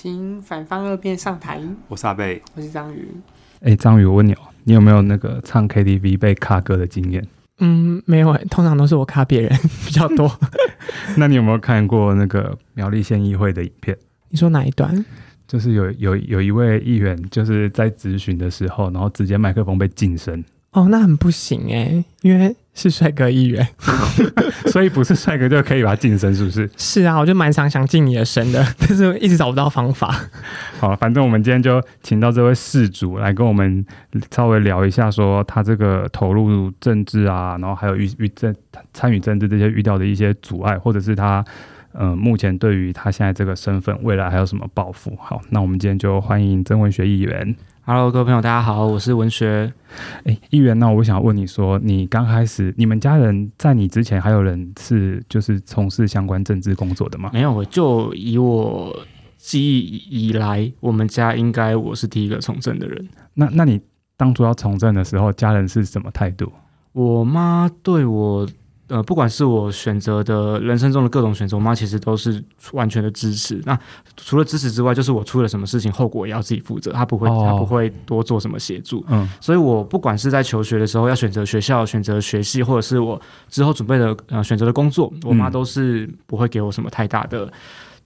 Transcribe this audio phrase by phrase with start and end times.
[0.00, 1.60] 请反方二辩上台。
[1.88, 3.08] 我是阿贝，我是张宇。
[3.62, 7.26] 哎，张宇，我问你哦，你有没有那个唱 KTV 被卡歌的经验？
[7.58, 9.50] 嗯，没有，通常都是我卡别人
[9.84, 10.30] 比较多。
[11.18, 13.98] 那你有没有看过那个苗栗县议会的影片？
[14.28, 15.04] 你说哪一段？
[15.48, 20.44] 就是有有有一位议员就是在质询的时候，然后直接麦克风被禁声。
[20.72, 23.66] 哦，那很不行哎，因为是帅哥议员，
[24.70, 26.68] 所以不是帅哥就可以把他晋升，是不是？
[26.76, 30.14] 是啊，我就蛮想想进你的身的，但是一直找不到方法。
[30.78, 33.84] 好，反正我们今天就请到这位事主来跟我们
[34.30, 38.54] 稍微聊一下，说他这个投入政治啊，然后还有遇遇政
[38.92, 41.42] 参与政治这些遇到的一些阻碍，或者是他
[41.94, 45.16] 嗯、呃、目前对于他现在这个身份未来还有什么抱负？
[45.18, 47.56] 好，那我们今天就欢迎曾文学议员。
[47.90, 49.72] Hello，各位朋友，大家好，我是文学。
[50.24, 57.30] 哎，议员，那我想问你说，你刚开始，你们家人在你之前还有人是就是从事相关政治工作的吗？
[57.32, 58.94] 没有，就以我
[59.38, 63.08] 记忆以来，我们家应该我是第一个从政的人。
[63.32, 63.80] 那那你
[64.18, 66.52] 当初要从政的时候，家人是什么态度？
[66.92, 68.46] 我妈对我。
[68.88, 73.60] 呃，不管是我选择的人生中的各种选择，我妈其实都是完全的支持。
[73.64, 73.78] 那
[74.16, 79.04] 除了支持之外，就是我出了什么事情，后果也要自己负责，她不会，她、哦、不会多做什么协助。
[79.08, 87.50] 嗯，所以我不管是在求学的时候要选择学校、选择学系，或者是我之后准备的呃选择的工作，我妈都是不会给我什么太大的。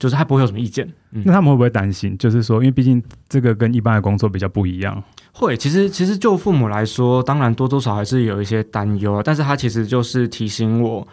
[0.03, 2.17] 就是他不会有什么意见，嗯、那他们会不会担心？
[2.17, 5.01] 就是说，因为毕竟这个跟一般的工作比较不一样。
[5.31, 11.07] 会，其实其实就父母来说，当然多多少少还是有一些担忧，但是他其实就是提醒我，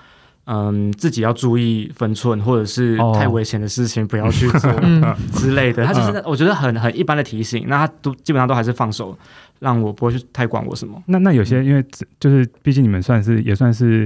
[0.46, 4.72] 嗯，自己要注意分寸，或者是太危险的事情不要去做
[5.34, 5.86] 之类的。
[5.86, 9.16] 他就是我觉得很很一般的提醒，那他都基本上都还是放手，
[9.60, 11.00] 让我不会去太管我什么。
[11.06, 11.84] 那那有些因为
[12.18, 14.04] 就是毕竟你们算是也算是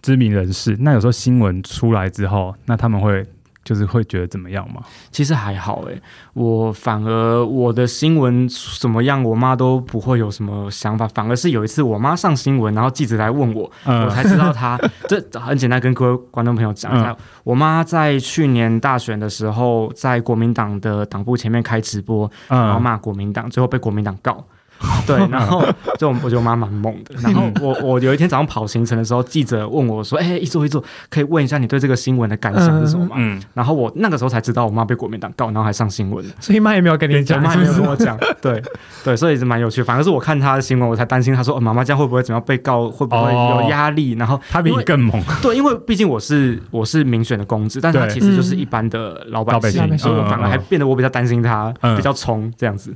[0.00, 3.22] 知名人士，那有时候新闻出来之后，那他们会。
[3.64, 4.82] 就是会觉得怎么样吗？
[5.10, 6.00] 其实还好诶，
[6.34, 8.48] 我反而我的新闻
[8.78, 11.08] 怎么样，我妈都不会有什么想法。
[11.08, 14.78] 反而是有一次我妈上新闻，然后记者来问我，嗯、我才知道她。
[15.08, 24.44] 这很简单，跟各位观众朋友讲一下，嗯、我妈在去年大选的时候，在国民党的党部前面开直播，然后骂国民党，最后被国民党告。
[25.06, 25.64] 对，然后
[25.98, 27.14] 就我觉得我妈蛮猛的。
[27.22, 36.24] 然后我我有一天早上跑行程的时候，记者问我说：“哎、欸，一坐一坐，可以问一下你对这个新闻的感想是什么吗？”嗯，然后我那个时候才知道我妈被国民党告，然后还上新闻。
[36.40, 38.18] 所以妈也没有跟你讲，妈也没有跟我讲。
[38.40, 38.62] 对
[39.04, 39.82] 对，所以是蛮有趣。
[39.82, 41.34] 反而是我看她的新闻，我才担心。
[41.34, 42.88] 她说：“妈妈这样会不会怎么样被告？
[42.90, 45.22] 会不会有压力？”然后她比你更猛。
[45.42, 52.94] 对，因为毕竟我是我是民选的公职，但是她其实就是一般的老百姓，嗯、所以我反而还变得我比较担心她，嗯、比较冲这样子。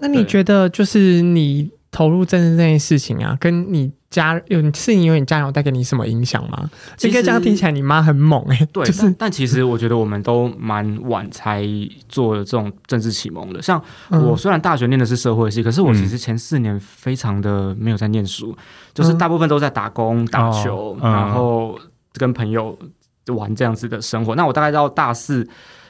[0.00, 1.70] 那你觉得就是你？
[1.90, 6.70] 投入政治这件事情啊，跟你家有是你有你家人有带给你什么影响吗？
[7.00, 8.66] 应该这样听起来，你妈很猛哎、欸。
[8.66, 11.64] 对，就是但，但其实我觉得我们都蛮晚才
[12.06, 13.62] 做了这种政治启蒙的。
[13.62, 21.76] 像我虽然大学念的是社会系，嗯、可是我其实前四年非常的没有在念书，嗯、就是大部分都在打工、打球，然后
[22.12, 22.78] 跟朋友
[23.28, 24.34] 玩这样子的生活。
[24.34, 25.48] 那我大概到大四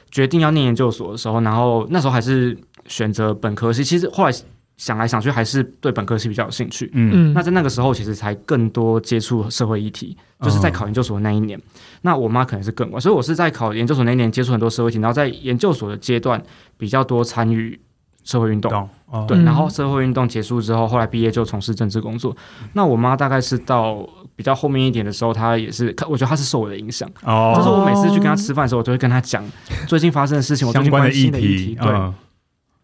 [0.09, 2.57] 决定要念研究所的时候，然后那时候还是
[2.89, 3.85] 选择本科系。
[3.85, 4.33] 其实后来。
[4.79, 6.89] 想来想去，还是对本科系比较有兴趣。
[6.93, 11.59] 嗯，那在那个时候，其实才更多接触社会议题，就是在考研究所那一年。
[11.59, 11.61] 哦、
[12.03, 16.41] 那我妈可能是更晚，所以我是在考研究所那一年接触很多社会议题，然后在研究所的阶段
[16.77, 17.77] 比较多参与
[18.23, 18.71] 社会运动。
[19.07, 22.33] 哦、对，然后社会运动结束之后，后来毕业就从事政治工作。
[22.61, 27.05] 嗯、那我妈大概是到比较后面一点的时候，她也是，我觉得她是受我的影响。
[27.25, 29.43] 哦，就是我每次去跟她吃饭的时候，我都会跟她讲
[29.87, 31.77] 最近发生的事情，我最近关心的议题。
[31.81, 31.91] 对。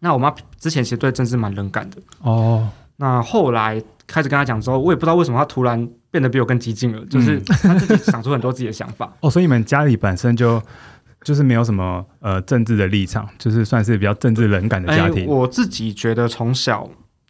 [0.00, 2.68] 那我妈之前其实对政治蛮冷感的哦。
[2.98, 9.10] 那后来开始跟她讲之后，我也不知道为什么她突然变得比我更激进了，嗯、就是她自己想出很多自己的想法。
[9.20, 10.62] 哦，所以你们家里本身就
[11.24, 15.24] 就是没有什么呃政治的立场，就是算是比较政治冷感的家庭。
[15.24, 16.88] 欸、我自己觉得从小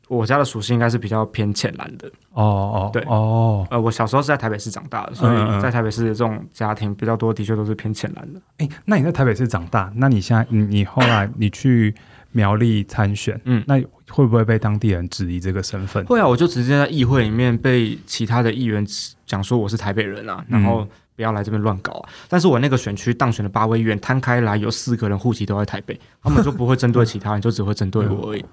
[0.09, 2.09] 我家的属性应该是比较偏浅蓝的。
[2.33, 3.67] 哦哦，对哦。
[3.71, 8.41] 呃，我小时候是在台北市长大的，所以在台北市的这种家庭比较多，的确都是偏浅蓝的。
[8.59, 11.95] 哎、欸，那你在台北市长大，那你现在你你后来你去。
[12.37, 16.05] 苗栗参选，嗯，那会不会被当地人质疑这个身份？
[16.05, 18.87] 会啊，我就直接在议会里面被其他的议员
[19.25, 20.87] 讲说我是台北人啊，然后
[21.17, 22.09] 不要来这边乱搞啊。
[22.29, 28.45] 但是我那个选区当选的八位议员摊开来，有四个人户籍都在台北，他们就不会针对其他人，就只会针对我而已。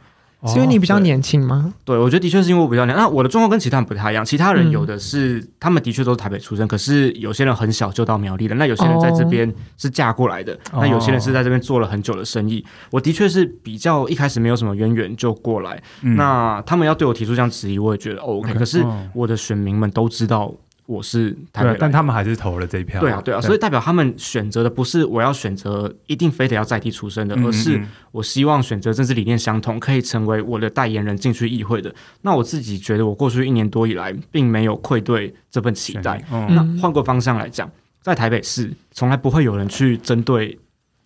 [0.47, 1.73] 是因为你比较年轻吗？
[1.85, 3.03] 对，我觉得的确是因为我比较年轻。
[3.03, 8.55] 那我的状况跟其他人不太一样，其他人有的是、嗯、他们的确都是台北出生，可是有些人很小就到苗栗了。
[8.55, 12.65] 那有些人在这边是嫁过来的，哦、那有些人是在这边做了很久的生意。
[12.91, 15.81] 我的确是比较一开始没有什么渊源就过来。
[16.01, 18.53] 嗯、那他们要对我提出这样质疑，我也觉得 OK。
[18.53, 20.53] 可是我的选民们都知道
[20.85, 22.99] 我是台北人，但他们还是投了这一票。
[22.99, 27.81] 对啊，对啊，所以代表他们选择的不是我要选择一定非得要在地出生的，而是
[28.11, 31.93] 我希望选择政治理念相同，可以成为我的代言人进去议会的。
[32.21, 36.21] 那我自己觉得，我过去一年多以来，并没有愧对这份期待。
[36.29, 37.69] 那换个方向来讲，
[38.01, 40.59] 在台北市，从来不会有人去针对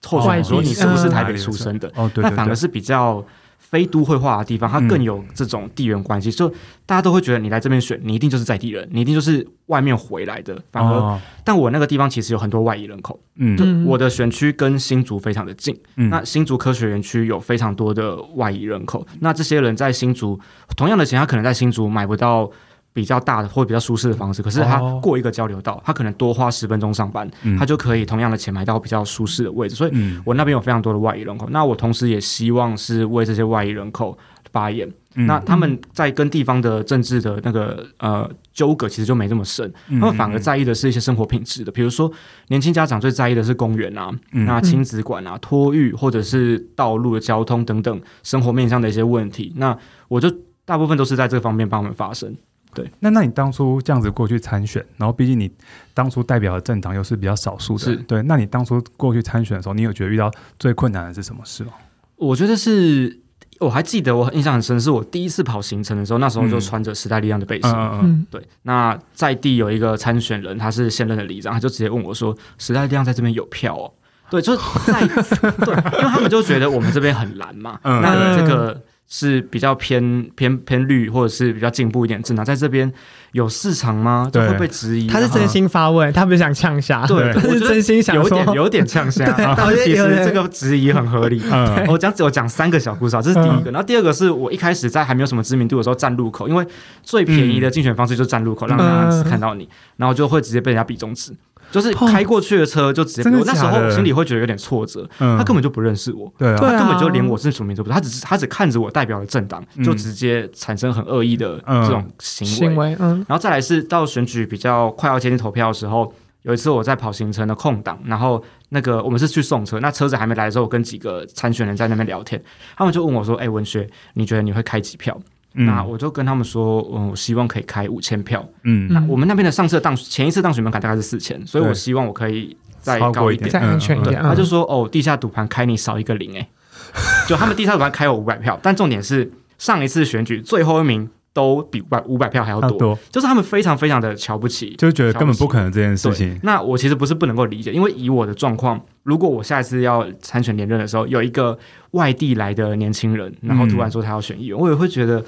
[0.03, 3.23] 候选人说你是不是台北出生的，哦，对，那反而是比较。
[3.57, 6.51] 非都会化的地方，它更有这种地缘关系，所以、
[6.85, 10.57] 大家都会觉得你来这边选，你一定就是在地人，你一定就是外面回来的。
[10.71, 20.39] 反而，哦、但我那个地方其实有很多外移人口，嗯，就我的选区跟新竹非常的近，嗯，那新竹科学园区有非常多的外移人口，那这些人在新竹
[20.75, 22.49] 同样的钱，他可能在新竹买不到。
[22.97, 29.75] 比较大的或比较舒适的方式，可是他过一个交流道，哦、他可能多花十分钟上班，嗯、他就可以同样的钱买到比较舒适的位置。
[29.75, 29.91] 所以，
[30.25, 31.45] 我那边有非常多的外移人口。
[31.45, 34.17] 嗯、那我同时也希望是为这些外移人口
[34.51, 34.91] 发言。
[35.13, 39.71] 嗯、那他们在跟地方的政治的那个呃纠葛，其实就没这么深。
[39.89, 42.11] 嗯、他们反而在意的是一些生活品质的，比如说
[42.47, 49.53] 年轻家长最在意的是公园啊、嗯、那亲子馆啊、托育或者是道路的交通等等生活面向的一些问题。
[49.57, 49.77] 那
[50.07, 50.27] 我就
[50.65, 52.35] 大部分都是在这方面帮他们发声。
[52.77, 55.51] 对，那那你当初这样子过去参选，然后毕竟你
[55.95, 58.21] 当初代表的政党又是比较少数的，是对。
[58.21, 61.71] 那你当初过去参选的时候，你有觉得遇到最困难的是什么事吗？
[62.17, 63.19] 我觉得是，
[63.59, 67.71] 我还记得我印象很深，是我第一次跑行程的时候，那时候就穿着时代力量的背心。
[67.71, 68.27] 嗯嗯。
[68.29, 73.91] 对，那在地有一个参选人，他是现任的里长，他就直接问我说：“时代力量在这边有票哦？”
[74.29, 75.01] 对，就是在
[75.65, 78.79] 对，因为他们就觉得我们这边很蓝嘛，嗯、那这个。
[79.07, 82.91] 是比较偏偏偏绿，或者是比较进步一点政党，在这边
[83.31, 84.29] 有市场吗？
[84.31, 85.07] 就会被质疑。
[85.07, 89.25] 他是真心发问，他不是想呛下，对，他是真心想有点有点呛下。
[89.55, 91.41] 但是其实这个质疑很合理。
[91.87, 93.71] 我讲只有讲三个小故事啊，这是第一个。
[93.71, 96.67] 然后第二个是我一开始在还没有什么知名度的时候站路口，因为
[97.01, 101.31] 最便宜的竞选方式就是站路口，让大家看到你，然后就会直接被人家比中指。
[101.71, 105.07] 就是开过去的车就直接，我那时候心里会觉得有点挫折。
[105.17, 112.95] 他根本就不认识我，对，他根本就连我是什么名字都不知道，他只是他只看着我代表的政党，就直接产生很恶意的这种行为。
[112.99, 122.41] 然后再来是到选举比较快要接近投票的时候，有一次我在跑行程的空档，然后那个我们是去送车，那车子还没来的时候，我跟几个参选人在那边聊天，
[122.77, 125.19] 他们就问我说：“哎，文学，你觉得你会开几票？”
[125.65, 128.47] 那我就跟他们说，嗯，我希望可以开五千票。
[128.63, 134.21] 嗯，那我们那边的上次当前一次当选门槛大概是四千，所以我希望我可以再高一点，再安全一点。
[134.21, 136.47] 他就说，哦，地下赌盘开你少一个零，哎，
[137.27, 146.39] 就他们地下赌盘开我五百票，但重点是上一次选举最后一名都比五百五百票还要多，就是他们非常非常的瞧不起，就觉得根本不可能这件事情。
[146.43, 151.57] 那我其实不是不能够理解，因为以我的状况，如果我下一次要参选连任的时候，有一个
[151.91, 155.23] 外地来的年轻人，然后突然说他要选议员，我也会觉得。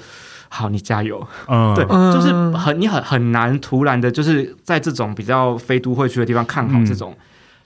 [0.52, 1.24] 好，你加油。
[1.46, 7.16] 嗯， 对，就是很你很很难突然的，就是在这种比较非都会区的地方看好这种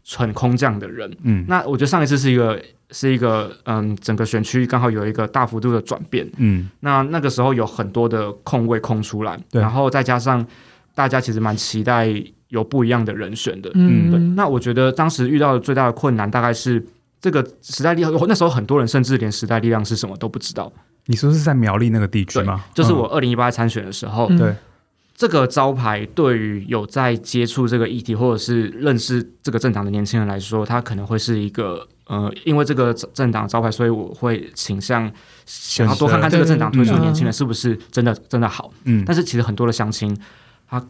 [0.05, 1.11] 纯空降的人。
[1.23, 6.31] 嗯，那我觉得上一次是一个是一个嗯，整个选区刚好有一个大幅度的转变。
[6.37, 10.47] 嗯，那那个时候有很多的空位空出来，对然后再加上
[10.95, 12.07] 大家其实蛮期待
[12.49, 13.71] 有不一样的人选的。
[13.75, 14.21] 嗯，对。
[14.37, 16.85] 那我觉得当时遇到的最大的困难大概是
[17.21, 20.73] 这个时代力量，那时候很多人甚至连时代力量是什么都不知道。
[21.07, 22.65] 你说是在苗栗那个地区吗？
[22.75, 24.57] 就是我二零一八参选的时候，对、嗯、
[25.15, 35.11] 这个招牌，对于有在接触这个议题或者是认识这个政党的年轻人来说，他可能会是一个呃，因为这个政党招牌，所以我会倾向
[35.45, 38.73] 想要多看看这个政党推出的年轻人是不是真的真的好。
[38.85, 40.17] 嗯，但是其实很多的乡亲。
[40.67, 40.83] 他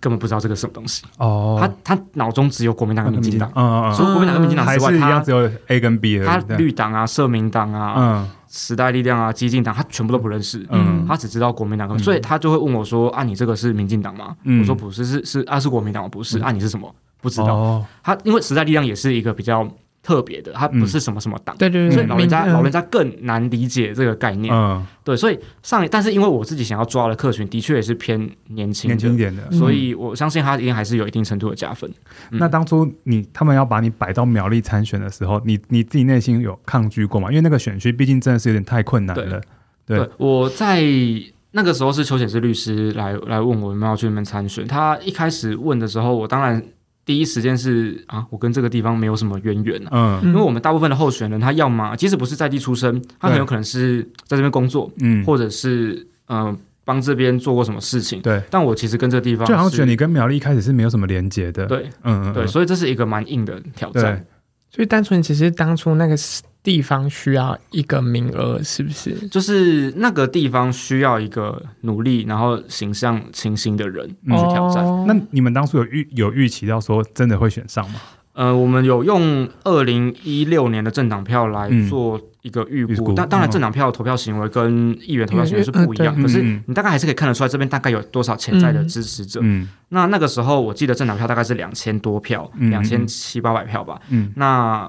[0.00, 6.18] 根本不知道这个什么东西哦，他他脑中只有国民党跟民进党，嗯嗯，除了国民党跟民进党之外，他只有 A 跟 B。
[6.24, 16.94] 他绿党啊、社民党啊、嗯、时代力量啊、激进党，他全部都不认识，嗯，他只知道国民党，所以他就会问我说：“啊，你这个是民进党吗？”我说：“不是，是是啊，是国民党，不是。”啊，你是什么？
[17.20, 17.84] 不知道。
[18.02, 19.68] 他因为时代力量也是一个比较。
[20.08, 31.92] 特别的，它不是什么什么党，对对对，所以老人家老人家更难理解这个概念，嗯，对，所以上，但是因为我自己想要抓的客群的确也是偏年轻年轻点的，所以我相信他一定还是有一定程度的加分。
[32.30, 37.28] 那当初你他们要把你摆到苗栗参选的时候，你你自己内心有抗拒过吗？
[37.28, 39.38] 因为那个选区毕竟真的是有点太困难了。
[39.84, 40.82] 对，我在
[41.50, 46.62] 那个时候是邱显志律师来来问我有没有去那边参选，他一开始问的时候，我当然。
[47.08, 58.42] 第一时间是啊，我跟这个地方没有什么渊源啊，嗯，因为我们大部分的候选人，他要么即使不是在地出生，他很有可能是在这边工作，嗯，或者是嗯帮这边做过什么事情，对。
[58.50, 64.22] 但我其实跟这个地方，就好像觉得你跟苗栗一开始是没有什么连接的，对，嗯对，所以这是一个蛮硬的挑战。
[64.70, 66.16] 所以单纯只是当初那个
[66.62, 69.12] 地方需要一个名额，是不是？
[69.28, 74.84] 就是那个地方需要一个努力，然后形象清新的人去挑战。
[74.84, 78.00] 哦、那你们当初有预有预期到说真的会选上吗？
[78.38, 89.40] 呃，我们有用二零一六年的政党票来做一个预估，但、嗯、当然政党票投票行为跟议员投票行为是不一样，嗯、可是你大概还是可以看得出来这边大概有多少潜在的支持者。
[89.42, 94.00] 嗯，那那个时候我记得政党票大概是两千多票，两千七八百票吧。
[94.10, 94.88] 嗯，那。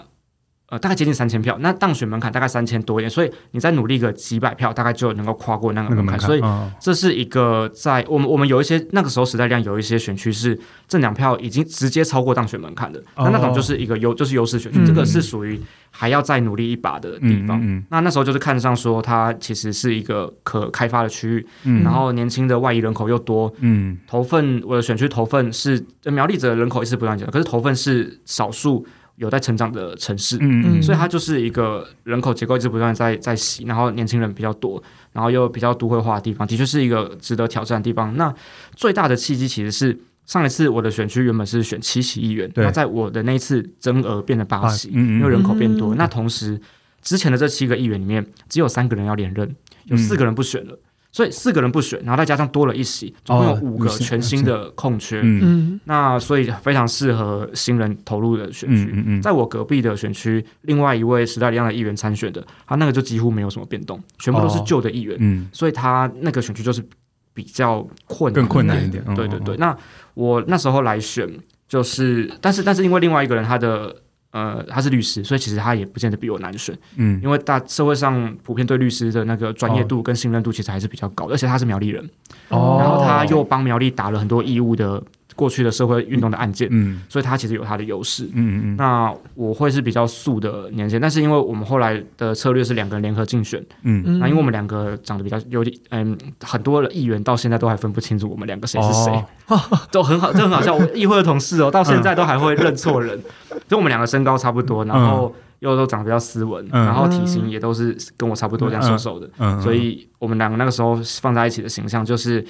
[0.70, 6.20] 呃，大概接近三千票，那当选门槛大概三千多一点，所以你再努力个几百票，大概就能够跨过那个门槛。
[6.20, 6.42] 所以
[6.80, 15.60] 这是一个在我们我们有一些那个时候时代量有一些选区是政党票已经直接超过当选门槛的，那那种就是一个优就是优势选区，这个是属于
[15.90, 17.84] 还要再努力一把的地方。
[17.90, 21.30] 那那时候就是看上说它其实是一个可开发的区
[21.64, 28.86] 域，然后年轻的外移人口又多，嗯，投份我的选区投份是苗栗者人口一直不断减，可是投份是少数。
[29.20, 38.16] 有在成长的城市，嗯嗯，所以它就是一个人口结构一直不断在在洗，然后年轻人比较多，然后又比较都会化的地方，的确是一个值得挑战的地方。
[38.16, 38.34] 那
[38.76, 45.94] 最大的契机其实是上一次我的选区原本是选七席议员，对那在我的那一次增额变了八席，因为人口变多。
[45.94, 46.58] 嗯、那同时
[47.02, 49.54] 之前的这七个议员里面，只有三个人要连任，
[49.86, 50.80] 有四个人不选了。
[51.10, 55.20] 嗯所以四个人不选，然后再加上多了一席，总共有五个全新的空缺。
[55.24, 58.92] 嗯，那所以非常适合新人投入的选区。
[58.94, 65.18] 嗯嗯，在我隔壁的选区，另外一位时代力量的议员参选的，他那个就几乎没有什么变动，全部都是旧的议员。
[65.20, 66.88] 嗯，所以他那个选区就是
[67.34, 69.04] 比较困难，更困难一点。
[69.16, 69.58] 对对对。
[69.58, 69.76] 那
[70.14, 71.28] 我那时候来选，
[71.68, 73.96] 就是，但是但是因为另外一个人他的。
[74.32, 76.78] 呃，他是律师，所以其实他也不见得比我难选。
[76.96, 82.08] 嗯，因为大社会上普遍对律师的那个专业度跟信任度其实还是比较高的，而且他是苗栗人，
[82.50, 85.02] 哦，然后他又帮苗栗打了很多义务的。
[85.40, 88.76] 过去的社会运动的案件，嗯，所以他其实有他的优势，嗯嗯嗯。
[88.76, 94.04] 那我会是比较素的年轻，但是因为我们后来的策略是两个人联合竞选，嗯。
[94.06, 94.20] 嗯。
[94.20, 99.58] 那因为我们两个长得比较有点，嗯，很多的议员到现在都还分不清楚我们两个谁是谁，哦、
[99.90, 100.76] 都很好，这很好笑。
[100.76, 103.18] 我议会的同事哦，到现在都还会认错人，
[103.70, 112.46] 就我们两个身高差不多，然后又都长得比较斯文，然后体型也都是跟我差不多这样瘦瘦的，嗯，所以我们两个那个时候放在一起的形象就是。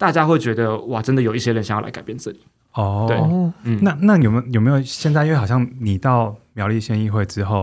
[0.00, 2.40] 大家会觉得哇，真的有一些人想要来改变这里
[2.72, 3.04] 哦。
[3.06, 3.18] 对，
[3.64, 5.26] 嗯，那那有没有有没有现在？
[5.26, 7.62] 因为好像你到苗栗县议会之后，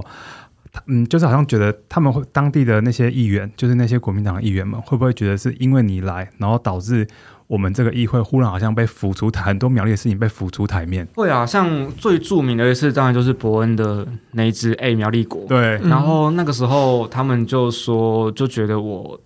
[0.85, 7.07] 嗯，就是好像觉得他们会当地的那些议员，就是那些国民党的议员们，会不会觉得是因为你来，然后导致
[7.47, 11.07] 我们这个议会忽然好像被浮出台，很多苗栗的事情被浮出台面？
[11.15, 15.43] 会啊，像最著名的一次，当然就是伯恩的那一支 A 苗栗国。
[15.47, 19.19] 对，然后那个时候他们就说，就觉得我。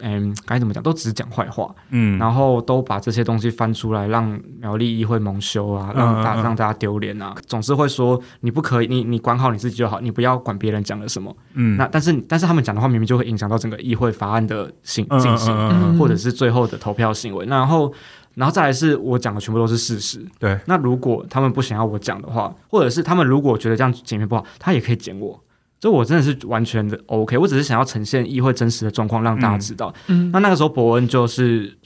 [0.00, 17.92] 嗯，该怎么讲，都只讲坏话，嗯，然后都把这些东西翻出来，让苗栗议会蒙羞啊，让大、嗯、让大家丢脸啊，总是会说你不可以，你你管好你自己就好，你不要管别人讲了什么，嗯，那但是但是他们讲的话明明就会影响到整个议会法案的行进行，嗯嗯嗯、或者是最后的投票行为，然后
[18.34, 25.40] 然后再来是我讲的全部都是事实，对，那如果他们不想要我讲的话，或者是他们如果觉得这样剪片不好，他也可以剪我。
[25.80, 29.94] 就我真的是完全的 OK，我只是想要呈现议会真实的状况，让大家知道。
[30.08, 31.76] 嗯，那那个时候伯恩就是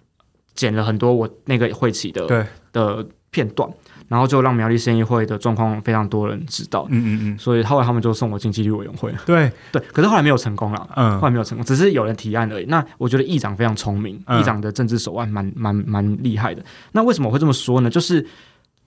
[0.54, 3.68] 剪了很多我那个会期的对的片段，
[4.08, 6.86] 然后就让苗栗县议会的状况非常多人知道。
[6.90, 9.12] 嗯嗯嗯，所以后来他们就送我进纪律委员会。
[9.26, 10.88] 对对，可是后来没有成功了。
[10.96, 12.64] 嗯，后来没有成功，只是有人提案而已。
[12.66, 16.64] 那我觉得议长非常聪明，议长的政治手腕蛮蛮蛮厉害的。
[16.92, 17.90] 那为什么我会这么说呢？
[17.90, 18.26] 就是。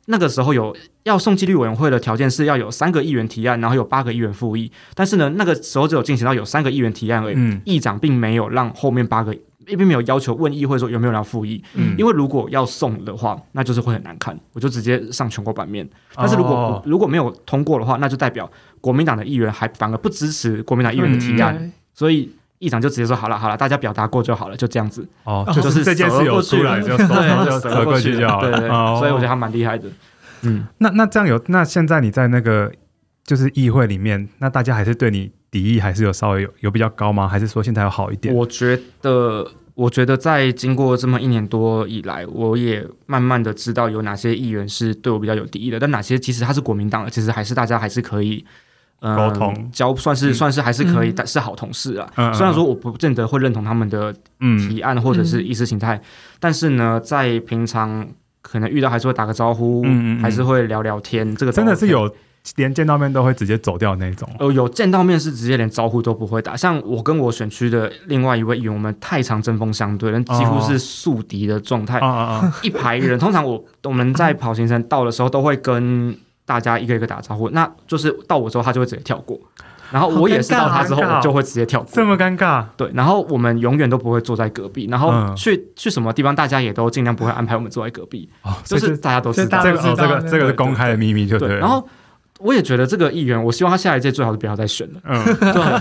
[0.05, 4.71] 那个时候有要送纪律委员会的条件是要有三个议员提案，然后有八个议员复议。
[4.93, 7.35] 但是呢，那个时候只有进行到有三个议员提案而已。
[7.35, 9.35] 嗯，议长并没有让后面八个，
[9.65, 11.63] 并没有要求问议会说有没有人要复议。
[11.73, 14.39] 嗯，因为如果要送的话，那就是会很难看。
[14.53, 15.87] 我就直接上全国版面。
[16.15, 21.57] 但是如果、哦、如果没有通过的话，那就代表国民党的议员还反而不支持国民党议员的提案。
[21.59, 22.31] 嗯、所以。
[22.59, 25.07] 议长就直接说好了好了，大家表达过就好了，就这样子。
[25.25, 28.51] 哦，就是这件事有出来就对，就折过去就好了。
[28.51, 29.89] 对对，所以我觉得他蛮厉害的。
[30.43, 32.71] 嗯，那那这样有，那现在你在那个
[33.23, 37.27] 就是议会里面，那大家还是对你敌意还是有稍微有有比较高吗？
[37.27, 38.33] 还是说现在有好一点？
[38.33, 48.45] 我觉得，我觉得在经过这么一年多以来，我也慢慢的知道有哪些议员是对我比较有敌意的，但哪些其实他是国民党的，其实还是大家还是可以。
[49.01, 52.33] 沟通交算是算是还是可以，但是好同事啊。
[52.33, 54.11] 虽然说我不见得会认同他们的
[54.67, 56.01] 提案或者是意识形态，
[56.39, 58.07] 但是呢，在平常
[58.41, 59.85] 可能遇到还是会打个招呼，
[60.21, 61.35] 还是会聊聊天。
[61.35, 62.11] 这个真的是有
[62.55, 64.27] 连见到面都会直接走掉那种。
[64.39, 66.57] 哦，有见到面是直接连招呼都不会打。
[66.57, 71.99] 像我跟我选区的另外一位议员，我们太常针锋相对，人几乎是宿敌的状态。
[72.63, 76.17] 一排人，通常我我们在跑行程到的时候都会跟。
[76.45, 79.39] 大家一个一个打招呼，那就是到我之后他就会直接跳过，
[79.91, 82.63] 然后我也是到他之后我就会直接跳过，这么尴尬。
[82.77, 89.63] 对，然后我们永远都不会坐在隔壁，然后去、嗯、去什么地方，大家也都尽量不会安排我们坐在隔壁，哦、就是大家都知道。
[89.63, 91.47] 这个哦，这个这个是公开的秘密，就对。
[91.47, 91.83] 对然后
[92.39, 95.71] 我也觉得这个议员，我希望他下一届最好是不要再选了，嗯，就很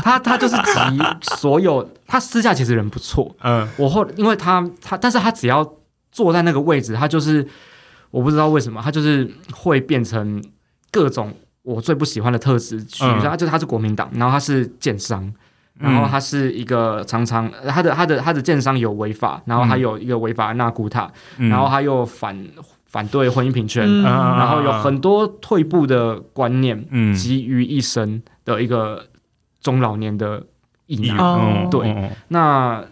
[0.00, 5.68] 他他就是集所有，他私下其实人不错，嗯，我后因为他他，但是他只要
[6.12, 7.44] 坐在那个位置，他就是。
[8.12, 10.40] 我不知道为什么他就是会变成
[10.92, 15.32] 各种我最不喜欢的特质，取他就是他是国民党，然后他是建商，
[15.80, 22.46] 然后他是一个常常他的他的他的建商有违法，然后还有一个违法的纳古塔，然后他又反
[22.84, 29.06] 反对婚姻平权，然后有很多退步的观念集于一身的一个
[29.60, 30.46] 中老年的
[30.86, 32.84] 异男，对，那。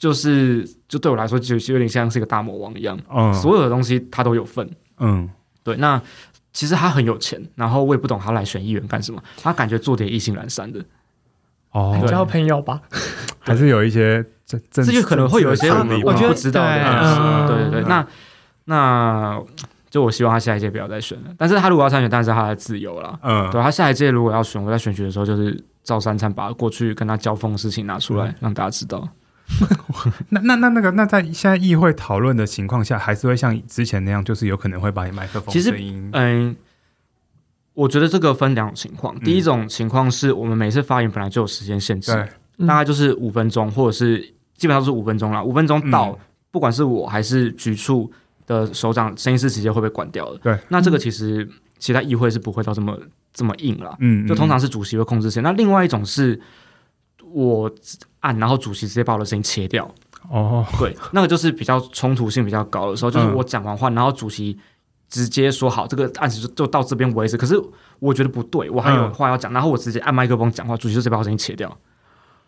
[0.00, 4.68] 就是，就对我来说，就有点像是一个大魔王一样，嗯，所有的东西他都有份，
[4.98, 5.30] 嗯，
[5.62, 5.76] 对。
[5.76, 6.02] 那
[6.52, 10.84] 其实他很有钱，然后我也不懂他来选议员干什么，他感觉做的也意兴阑珊的，
[11.70, 12.80] 哦，交朋友吧，
[13.38, 17.88] 还是有一些这这就可能会有一些我们我不知道的东西，对对对。
[17.88, 18.04] 那
[18.64, 19.40] 那
[19.90, 29.08] 就我希望他下一届不要再选了，但是他如果要参选，但是他的自由了，嗯，对他下一届如果要选，我在选举的时候就是照三餐把过去跟他交锋的事情拿出来让大家知道。
[30.30, 36.08] 那那那那个那在现在议会讨论的情况下，还是会像之前那样，就是有可能会把你麦克风声音。
[36.12, 36.56] 嗯，
[37.74, 39.18] 我觉得这个分两种情况。
[39.20, 42.12] 第一种情况是我们每次发言本来就有时间限制，
[42.66, 44.20] 大概就是五分钟，或者是
[44.56, 45.44] 基本上是五分钟了。
[45.44, 46.18] 五分钟到，
[46.50, 48.10] 不管是我还是局处
[48.46, 50.38] 的首长，声音是直接会被关掉的。
[50.38, 51.46] 对，那这个其实
[51.78, 52.96] 其他议会是不会到这么
[53.32, 53.96] 这么硬了。
[54.00, 55.42] 嗯，就通常是主席会控制声。
[55.42, 56.40] 那另外一种是。
[57.32, 57.70] 我
[58.20, 59.88] 按，然后主席直接把我的声音切掉。
[60.28, 64.56] 哦，对，那个就是比较冲突性比较高的时候，就是我讲完话，然后主席
[65.08, 67.36] 直接说好，这个案子就就到这边为止。
[67.36, 67.60] 可是
[67.98, 71.76] 我觉得不对，我还有话要讲，然后我直接按麦克风讲话，主席就直接把我声音切掉。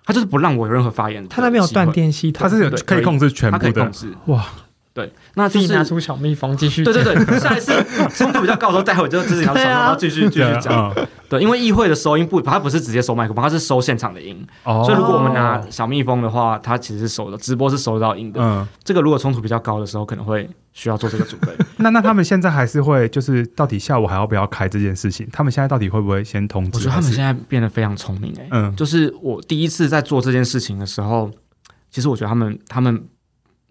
[0.04, 1.26] 他就是不让我有任何发言。
[1.28, 3.92] 他那边有断电系统，他是可以控制全部的。
[4.26, 4.44] 哇。
[4.94, 6.84] 对，那就是拿出小蜜蜂继续。
[6.84, 7.72] 对对对，下一次
[8.14, 10.94] 冲突比较高的时候，待会就自己拿手，然后继续继续讲。
[11.30, 14.46] 对，因为议会的收音不，它不是直接收麦克风，它是收现场的音。
[14.64, 14.82] 哦。
[14.84, 18.40] 所以如果我们拿小蜜蜂的话，它其实是收的，直播是收得到音的。
[18.42, 18.68] 嗯。
[18.84, 21.48] 这个如果冲突比较高的时候，可能会需要做这个准备。
[21.78, 25.26] 那那他们现在还是会，就是到底下午还要不要开这件事情？
[25.32, 26.76] 他们现在到底会不会先通知？
[26.76, 28.46] 我觉得他们现在变得非常聪明哎。
[28.50, 28.76] 嗯。
[28.76, 31.30] 就是我第一次在做这件事情的时候，
[31.90, 33.02] 其实我觉得他们他们。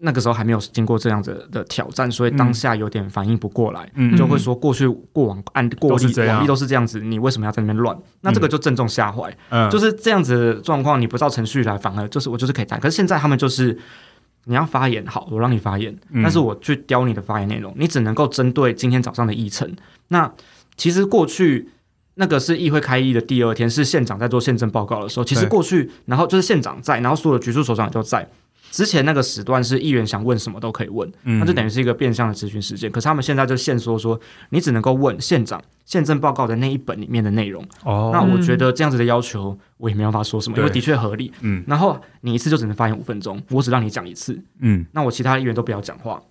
[0.04, 7.96] 那个时候还没有经过这样子的挑战，所以当下有点反应不过来，嗯、就会说过去过往案过例往例都是这样子，你为什么要在那边乱？
[8.22, 12.80] 那这个就正中下怀，嗯、就是这样子的状况，你不照程序来，反而就是我就是可以谈。
[12.80, 13.78] 可是现在他们就是
[14.46, 19.72] 你要发言，好，我让你发言，但是我去雕你的发言内容，你只能够针对今天早上的议程。
[20.08, 20.28] 那
[20.76, 21.68] 其实过去
[22.14, 28.28] 那个是议会开议的第二天，是县长在做宪政报告的时候，其实过去然后就是县长在，然后所有的局处首长也都在。
[28.72, 32.90] 之前那个时段是议员想问什么都可以问，那就等于是一个变相的咨询时间。
[32.90, 37.62] 可是他们现在就限说说，你只能够问县长宪政报告的那一本里面的内容。
[37.84, 41.30] 哦，那我觉得这样子的要求，我也没办法说什么，因为的确合理。
[41.42, 44.42] 嗯，然后你一次就只能发言五分钟，我只让你讲一次。
[44.60, 46.22] 嗯，那我其他议员都不要讲话。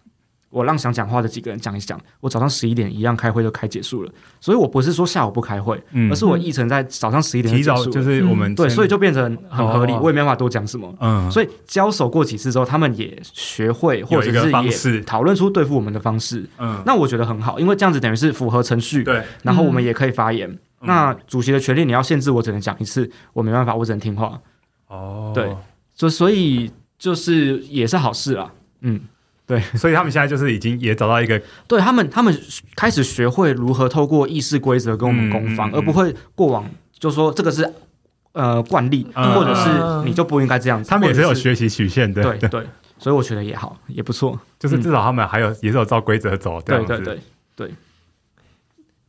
[0.51, 14.51] 我让想讲话的几个人讲一讲，我早上十一点一样开会就开结束了，所以我不是说下午不开会，而是我议程在早上十一点就结束，就是我们对，所以就变成很合理，我也没办法多讲什么，嗯，所以交手过几次之后，他们也学会或者是
[14.91, 24.37] 也讨论出对付我们的方式，嗯，那我觉得很好，因为这样子等于是符合程序，对，然后我们也可以发言，那主席的权利你要限制我只能讲一次，我没办法，我只能听话，
[24.87, 25.55] 哦，对，
[25.95, 28.99] 所所以就是也是好事啦，嗯。
[29.51, 31.37] 对，所以他们现在就是已经也找到一个，
[31.67, 32.33] 对他们，他们
[32.73, 36.65] 开始学会如何透过议事规则跟我们攻防，嗯嗯嗯、而不会过往
[36.97, 37.69] 就说这个是
[38.31, 39.69] 呃惯例，嗯、或者是
[40.05, 40.89] 你就不应该这样子。
[40.89, 47.19] 他们也是有学习曲线的，对对，对，所以我觉得也好，也不错，就是至少他们还有、嗯、也是有照规则走，对对对
[47.57, 47.73] 对。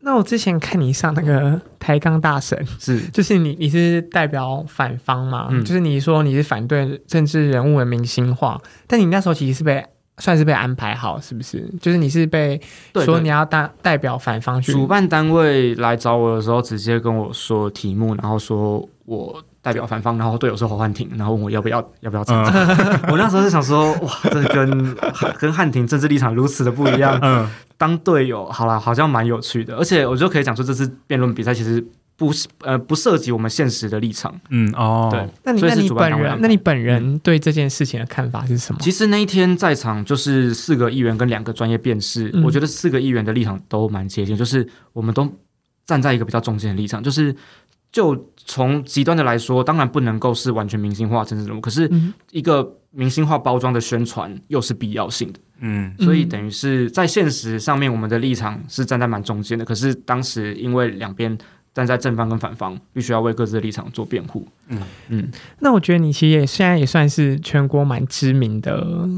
[0.01, 5.47] 那我之前看你上那个抬杠大神，是就是你你是代表反方嘛？
[5.53, 9.87] 嗯、就是你说你是反对政治人物的明星化，但你那时候其实是被。
[10.18, 11.68] 算是被安排好，是不是？
[11.81, 12.61] 就是你是被
[13.05, 14.72] 说你要代代表反方去。
[14.72, 22.53] 主办单位来找我的时候，直接跟我说题目，然后说我代表反方，然后队友是侯汉廷，然后问我要不要要不要参加。
[22.53, 24.96] 嗯、 我那时候就想说，哇，这跟
[25.38, 27.18] 跟汉廷政治立场如此的不一样。
[27.22, 27.48] 嗯，
[27.79, 31.85] 当队友好了，好像蛮有趣的，而且我就可以讲出这次辩论比赛其实。
[32.23, 34.33] 不呃不涉及我们现实的立场。
[34.51, 35.29] 嗯哦，对。
[35.43, 38.79] 那你那你本人，那你本人对这件事情的看法是什么？
[38.81, 45.29] 其实那一天在场就是四个议员跟两个专业辩士，嗯、我觉得四个议员的立场都蛮接近，就是我们都
[45.85, 47.35] 站在一个比较中间的立场，就是。
[47.91, 51.87] 就从极端的来说，当然不能够是完全明星化政治人物，可是
[52.31, 55.39] 一个明星化包装的宣传又是必要性的。
[55.61, 59.63] 嗯，所以等于是在现实上面，我们的立场是站在蛮中间的。
[59.63, 61.37] 可是当时因为两边
[61.75, 64.47] 站在正方跟反方，必须要为各自的立场做辩护。
[64.69, 65.31] 嗯嗯，
[65.61, 69.09] 那我觉得你其实也现在也算是全国蛮知名的，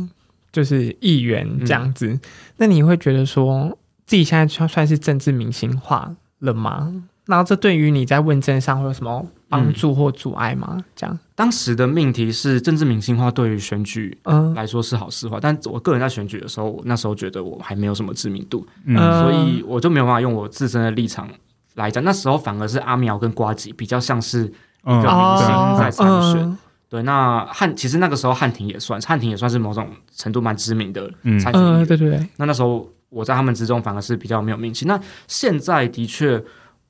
[0.53, 2.07] 就是议员这样子。
[2.09, 2.21] 嗯、
[2.59, 6.93] 那你会觉得说自己现在算算是政治明星化了吗？
[7.27, 10.75] 然后这对于你在问政上会有什么帮助或阻碍吗？
[10.77, 14.14] 嗯、这样，当时的命题是政治明星化对于选举
[14.55, 21.27] 来说是好是坏，嗯、但我个人在选举的时候，我那时候觉得我还没有什么知名度，嗯、所以我就没有办法用我自身的立场
[21.75, 22.03] 来讲。
[22.03, 26.41] 那时候反而是阿苗跟瓜吉比较像是一个明星在参选。
[26.43, 26.59] 嗯、
[26.89, 31.09] 对，那汉其实那个时候汉庭也算，汉庭也算是某种程度蛮知名的
[31.41, 32.29] 参选、嗯、对对对。
[32.37, 34.87] 那那时候我在他们之中反而是比较没有名气。
[34.87, 36.43] 那现在的确。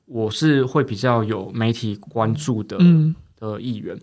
[0.07, 2.77] 我是会比较有媒体关注的
[3.39, 3.99] 的议员，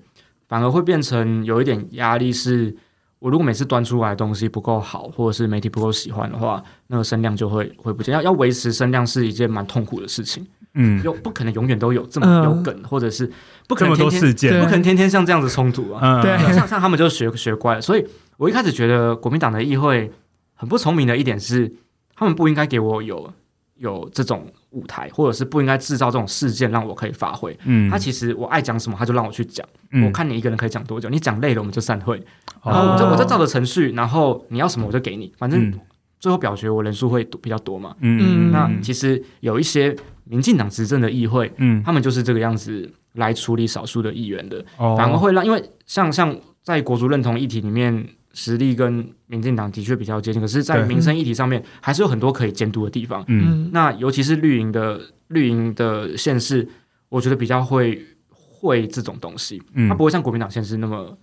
[0.49, 2.33] 反而会变成有一点压力。
[2.33, 2.77] 是
[3.21, 8.13] 我如果每次端出来的东西不够好，或者是媒体不够喜欢的话，那个声量就会会不见。
[8.13, 10.45] 要要维持声量是一件蛮痛苦的事情。
[10.75, 13.31] 嗯，又不可能永远都有这么有梗，或者是
[13.69, 16.23] 不可能天天不可能天天像这样子冲突啊。
[16.23, 17.81] 对，像像他们就学学乖了。
[17.81, 18.07] 所以
[18.37, 20.11] 我一开始觉得国民党的议会
[20.55, 21.73] 很不聪明的一点是，
[22.15, 23.33] 他们不应该给我有
[23.77, 24.47] 有这种。
[24.73, 27.55] 舞台，或者是不应该制造这种事件让我可以发挥。
[27.67, 29.69] 嗯，他其实我爱讲什么，他就让我去讲。
[29.91, 32.17] 嗯、我看你一个人可以讲多久，你讲累了我们就散会。
[32.65, 35.31] 然后我就我就照着程序，然后你要什么我就给你。
[35.37, 35.71] 反正
[36.19, 37.95] 最后表决我人数会比较多嘛。
[38.01, 48.09] 嗯，那其实有一些民进党执政的议会，嗯，他们就是这个样子来处理少数的议员的，哦、反而会让因为像像在国族认同议题里面。
[48.35, 53.23] 实力跟民进党的确比较接近，可是，在民生议题上面，还是有很多可以监督的地方。
[53.27, 56.67] 嗯，那尤其是绿营的绿营的县市，
[57.11, 59.63] 我觉得比较会会这种东西。
[59.75, 61.15] 嗯，他不会像国民党县市那么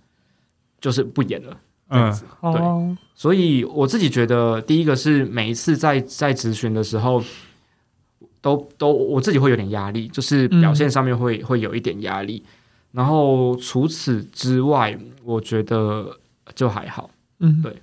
[0.80, 1.56] 就是不演了
[1.90, 2.24] 这样子。
[2.42, 7.20] 嗯、对，哦、所以我自己觉得，第一个是每一次在在质询的时候，
[8.40, 12.44] 都都我自己会有点压力，就是表现上面会、嗯、会有一点压力。
[12.92, 16.16] 然后除此之外，我觉得。
[16.56, 17.80] 就还好，嗯，对。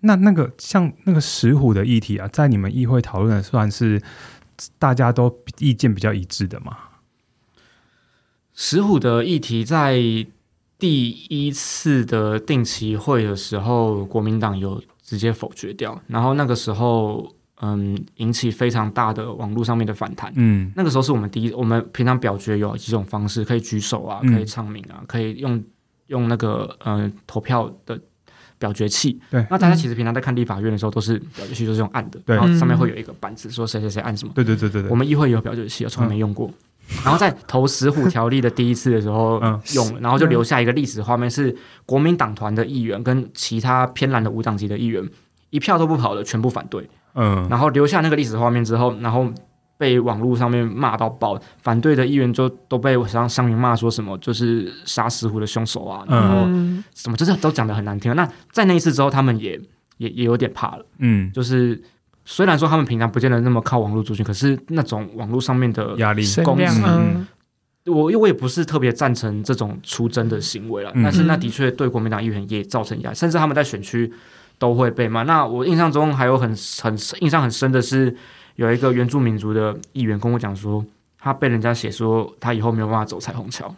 [0.00, 4.02] 那那个像那个石虎的议题啊，在你们议会讨论的算是
[4.76, 6.76] 大家都意见比较一致的嘛？
[8.54, 10.00] 石虎的议题在
[10.80, 20.32] 第一次的定期会的时候，国民党有直接否决掉，然后那个时候，嗯，引起非常大的网络上面的反弹。
[20.36, 25.62] 嗯，那个时候是我们第一，我们平常表决有几种方式，可以举手啊，可以唱名啊，嗯、可以用。
[26.10, 27.96] 用那个呃投票的
[28.58, 34.90] 表决器，对，那大家其实平常在看立法院的时候，都是表决器就是用按的，对，然后上面会有一个板子说谁谁谁按什么，对对对对对。
[34.90, 36.48] 我们议会有表决器，我从来没用过。
[36.48, 39.40] 嗯、然后在投石虎条例的第一次的时候
[39.76, 45.08] 用了，然后就留下一个历史画面，是国民党团的议员跟其他偏蓝的无党籍的议员
[45.50, 49.32] 一票都不跑的全部反对，嗯，然后留下那个历史画面之后，然后。
[49.80, 56.46] 被网络上面骂到爆，反对的议员就都被乡乡民骂说什么就是杀石虎的凶手啊，然后
[56.94, 58.14] 什么就是都讲的很难听。
[58.14, 59.58] 那在那一次之后，他们也
[59.96, 60.84] 也也有点怕了。
[60.98, 61.82] 嗯，就是
[62.26, 66.64] 虽然说他们平常不见得那么靠网络族群，可是那种网络上面的压力攻击，
[67.86, 70.92] 我因为我也不是特别赞成这种出征的行为了。
[70.94, 74.12] 嗯、但是那的确对国民党议员也造成压力，甚至他们在选区
[74.60, 75.24] 都会被骂。
[75.24, 76.48] 那我印象中还有很
[76.80, 78.16] 很印象很深的是。
[78.56, 80.84] 有一个原住民族的议员跟我讲说，
[81.18, 83.74] 他被人家写说他以后没有办法走彩虹桥。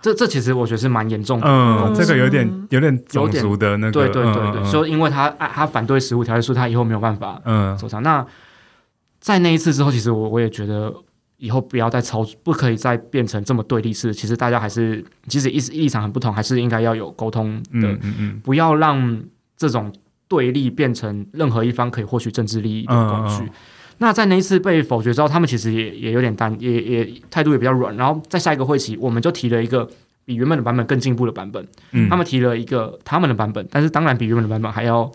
[0.00, 1.46] 这这其实我觉得是蛮严重的。
[1.48, 3.92] 嗯，这个有点有点种族的那个。
[3.92, 8.00] 对对对对，说因为他他反对食物条例，说他以后没有办法嗯走上。
[8.04, 8.24] 那
[9.18, 10.94] 在那一次之后，其实我我也觉得
[11.38, 14.14] 以后不要再操作，不可以再变成这么对立式。
[14.14, 17.64] 其实大家还是即使意立场很不同，还是应该要有沟通的。
[17.72, 19.20] 嗯嗯，不要让
[19.62, 19.92] 这种。
[20.28, 23.52] 对立变成任何一方可以获取政治利益的工具。
[23.98, 27.94] 那在那一次被否决之后，他们其实也也有点担，也也态度也比较软。
[27.98, 29.86] 然后在下一个会期，我们就提了一个
[30.24, 31.68] 比原本的版本更进步的版本。
[31.90, 35.12] 嗯，他们提了一个他们的版本，但是当然比原本的版本还要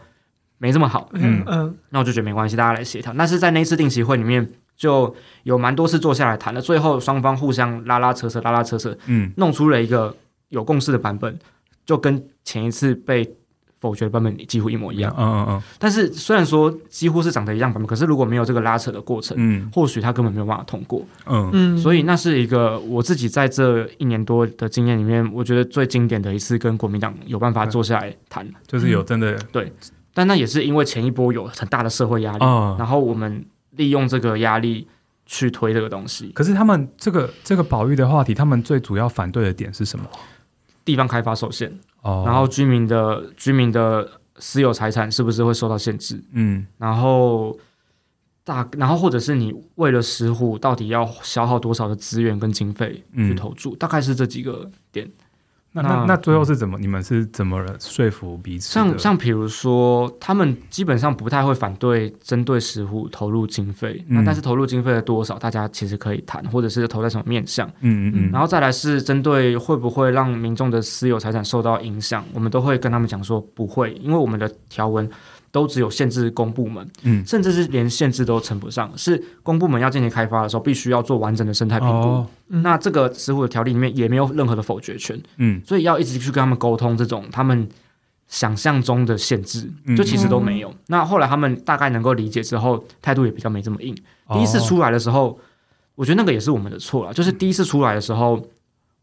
[0.60, 1.10] 没这么好。
[1.14, 3.12] 嗯嗯，那我就觉得没关系，大家来协调。
[3.18, 10.16] 但是在那一次定期会里面，就有蛮多次坐下来谈了，最后双方互相拉拉扯扯，拉拉扯扯，嗯，弄出了一个
[10.50, 11.40] 有共识的版本，
[11.88, 13.28] 就跟前一次被。
[13.80, 15.14] 否决的版本几乎一模一样。
[15.18, 15.64] 嗯嗯嗯。
[15.78, 21.06] 但是虽然说几乎是长得一样版本，可是如果没有这个拉扯的过程，嗯，或许他根本没有办法通过。
[21.26, 21.78] 嗯嗯。
[21.78, 29.74] 所以那是一个我自己在这一年多的经验里面，我觉得最经典的一次跟国民党有办法坐下来谈，就是有真的、嗯、对。
[30.14, 34.88] 但那也是因为前一波有很大的社会压力，嗯、然后我们利用这个压力
[35.28, 36.32] 去推这个东西。
[36.34, 40.06] 可是他们这个这个保育的话题，他们最主要反对的点是什么？
[40.88, 41.70] 地方开发受限，
[42.02, 46.24] 哦，然后居民的居民的私有财产是不是会受到限制？
[46.32, 47.60] 嗯，然后
[48.46, 53.74] 大，然后或者是你为了石虎，到底要消耗多少的资源跟经费去投注？
[53.74, 55.12] 嗯、大概是这几个点。
[55.82, 56.78] 那那那最后是怎么？
[56.78, 58.74] 嗯、你们是怎么说服彼此？
[58.74, 67.68] 像像比如说，他们基本上不太会反对针对石虎投入经费，嗯、那但是投入经费的多少，大家其实可以谈，或者是投在什么面向。
[67.82, 68.30] 嗯嗯嗯。
[68.32, 75.10] 然后再来是针对会不会让民众的私有财产受到影响，我们都会跟他们讲说不会，因为我们的条文。
[75.52, 82.26] 都只有限制公部门，嗯，甚至是连限制都称不上，是公部门要进行开发的时候，必须要做完整的生态评估。
[82.48, 87.68] 那这个石虎的条例里面也没有任何的否决权，嗯，所以要一直去跟他们沟通这种他们
[88.28, 90.70] 想象中的限制，就其实都没有。
[90.70, 93.96] 嗯、那后来他们大概能够理解之后，态度也比较没这么硬。
[94.34, 95.38] 第一次出来的时候，哦、
[95.96, 98.46] 我觉得那个也是我们的错了，就是第一次出来的时候。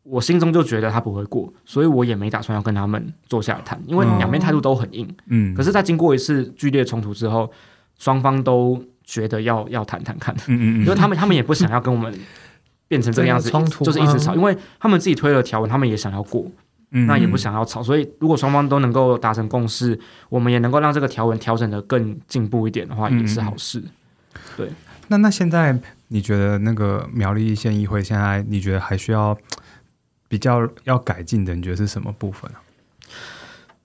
[0.05, 5.09] 我心中就觉得他不会过，所以我也没打算要跟他们坐下来谈，因为两边态度都很硬。
[5.29, 7.51] 嗯，可是，在经过一次剧烈冲突之后，
[7.99, 10.35] 双方都觉得要要谈谈看。
[10.47, 12.15] 嗯嗯嗯，因为他们他们也不想要跟我们
[12.87, 16.47] 变 成这个样子，冲突就是一直吵，因为他们自己推了条文，他们也想要过，
[16.91, 17.83] 那也不想要吵。
[17.83, 23.83] 所以，如果双方都能够达成共识，我们也能够让这个条文调整的更进步一点的话，也是好事。
[24.55, 24.69] 对，
[25.09, 29.35] 那那现在你觉得那个苗栗县议会现在你觉得还需要？
[30.35, 32.59] 比较要改进的，你觉得是什么部分啊？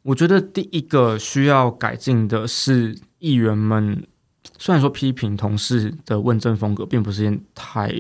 [0.02, 4.04] 我觉得第一个需要改进的是议员们，
[4.58, 7.94] 虽然说批评同事的问政风格并不是件太、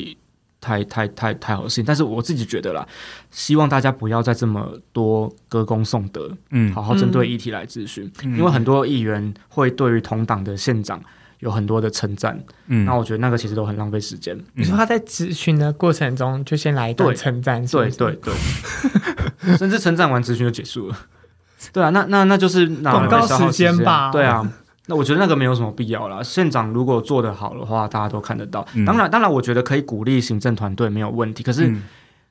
[0.59, 2.87] 太、太、太、太好的事情，但是我自己觉得啦，
[3.29, 10.99] 希望大家不要再这么多歌功颂德，嗯，好好针对议题来咨询，嗯、因为很多议员会对于同党的县长。
[11.39, 14.37] 有很多的称赞，嗯，那我觉得那个其实都很浪费时间。
[14.55, 18.33] 你说他在咨询的过程中就先来一段称赞，对对对，
[19.57, 20.97] 甚至称赞完咨询就结束了。
[21.71, 24.11] 对啊，那那那就是广告时间吧？
[24.11, 24.45] 对啊，
[24.87, 26.21] 那我觉得那个没有什么必要啦。
[26.21, 28.67] 县长如果做得好的话，大家都看得到。
[28.85, 31.41] 当然，当然，我觉得可以鼓励行政团队没有问题。
[31.41, 31.73] 可是，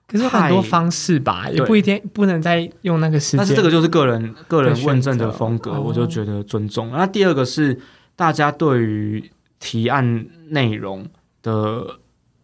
[0.06, 3.38] 可是很多方式吧，也不一定不能再用那个时间。
[3.38, 6.90] 但是这个就是个人个人问政的风格，我就觉得尊重。
[6.92, 7.78] 那第二个是。
[8.18, 11.06] 大家对于提案内容
[11.40, 11.86] 的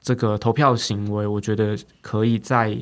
[0.00, 2.78] 这个投票行为，我觉得可以再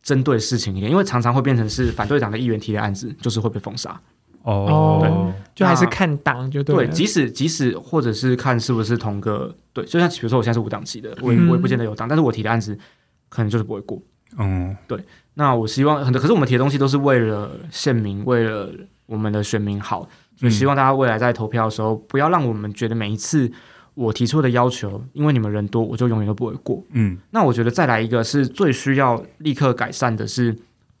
[0.00, 4.00] 针对事情一点，因为常常会变成是反对党的议员提的案子，就是会被封杀。
[4.42, 5.10] 哦，对，
[5.56, 6.76] 就还是看党就对。
[6.76, 12.78] 对，即使即使或者是看是不是同个对，就像比如说我现在是无党籍的，我也我也不见得有党，但是我提的案子
[13.28, 14.00] 可能就是不会过。
[14.38, 15.02] 嗯，对。
[15.34, 18.70] 那我希望很多，可是我们提的东西都是为了县民，为了
[19.06, 20.08] 我们的选民好。
[20.44, 23.50] 所以希望大家未来在投票的时候，不要让我们觉得每一次
[23.94, 26.84] 我提出的要求，因为你们人多，我就永远都不会过。
[26.92, 30.54] 嗯，那我觉得再来一个是最需要立刻改善的是，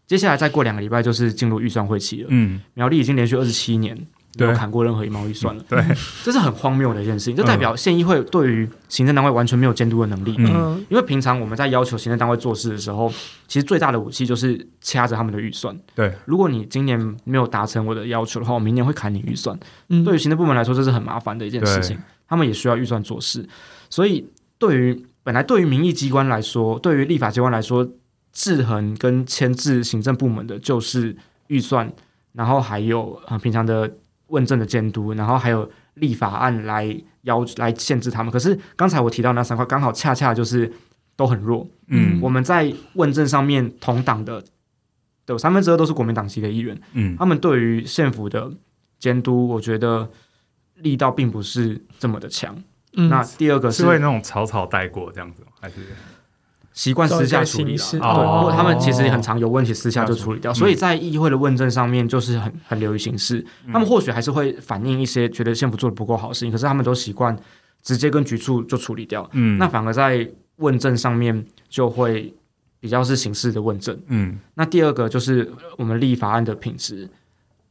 [0.06, 2.28] 接下来再过两个礼拜就是进入预算会期了。
[2.30, 3.94] 嗯，苗栗已经连续二十七年。
[4.38, 5.82] 没有砍过任何一毛预算了，对，
[6.22, 7.36] 这是很荒谬的一件事情。
[7.36, 10.34] 这代表县议会对于行政单位完全没有监督的能力。
[10.38, 13.08] 嗯，因为平常我们在要求行政单位做事的时候，
[13.46, 15.76] 其实最大的武器就是掐着他们的预算。
[15.94, 19.58] 对，如果你今年没有达成我的要求的话，我明年会砍你预算。
[19.88, 21.98] 嗯，对于行政部门来说，这是很麻烦的一件事情。
[22.26, 23.46] 他们也需要预算做事，
[23.88, 24.26] 所以
[24.58, 27.88] 对于本来对于民意机关来说，对于立法机关来说，
[28.32, 31.14] 制衡跟牵制行政部门的就是
[31.46, 31.92] 预算，
[32.32, 33.90] 然后还有啊平常的。
[34.28, 38.32] 问政的监督，然后还有立法案来要来限制他们。
[38.32, 40.72] 可是刚才我提到那三块，刚好恰恰就是
[41.16, 41.66] 都很弱。
[41.88, 44.42] 嗯，我们在问政上面同党的
[45.26, 46.80] 有三分之二都是国民党籍的议员。
[46.92, 48.52] 嗯，他们对于县府的
[48.98, 50.10] 监督，我觉得
[50.76, 52.56] 力道并不是这么的强。
[52.96, 55.76] 嗯，那第二个是，是会那种草草带过这样子，还是？
[56.74, 60.50] 习惯私下处理了，对，哦、他们其实很常有问题，私下就处理掉。
[60.50, 63.38] 哦、所以在议会的问政上面，就是很很流于形式。
[63.64, 67.38] 嗯、他们或许还是会反映一些觉得县府做的不够好的事情，可是他们都习惯
[67.80, 69.24] 直接跟局处就处理掉。
[69.34, 72.34] 嗯，那反而在问政上面就会
[72.80, 73.96] 比较是形式的问政。
[74.08, 77.08] 嗯，那第二个就是我们立法案的品质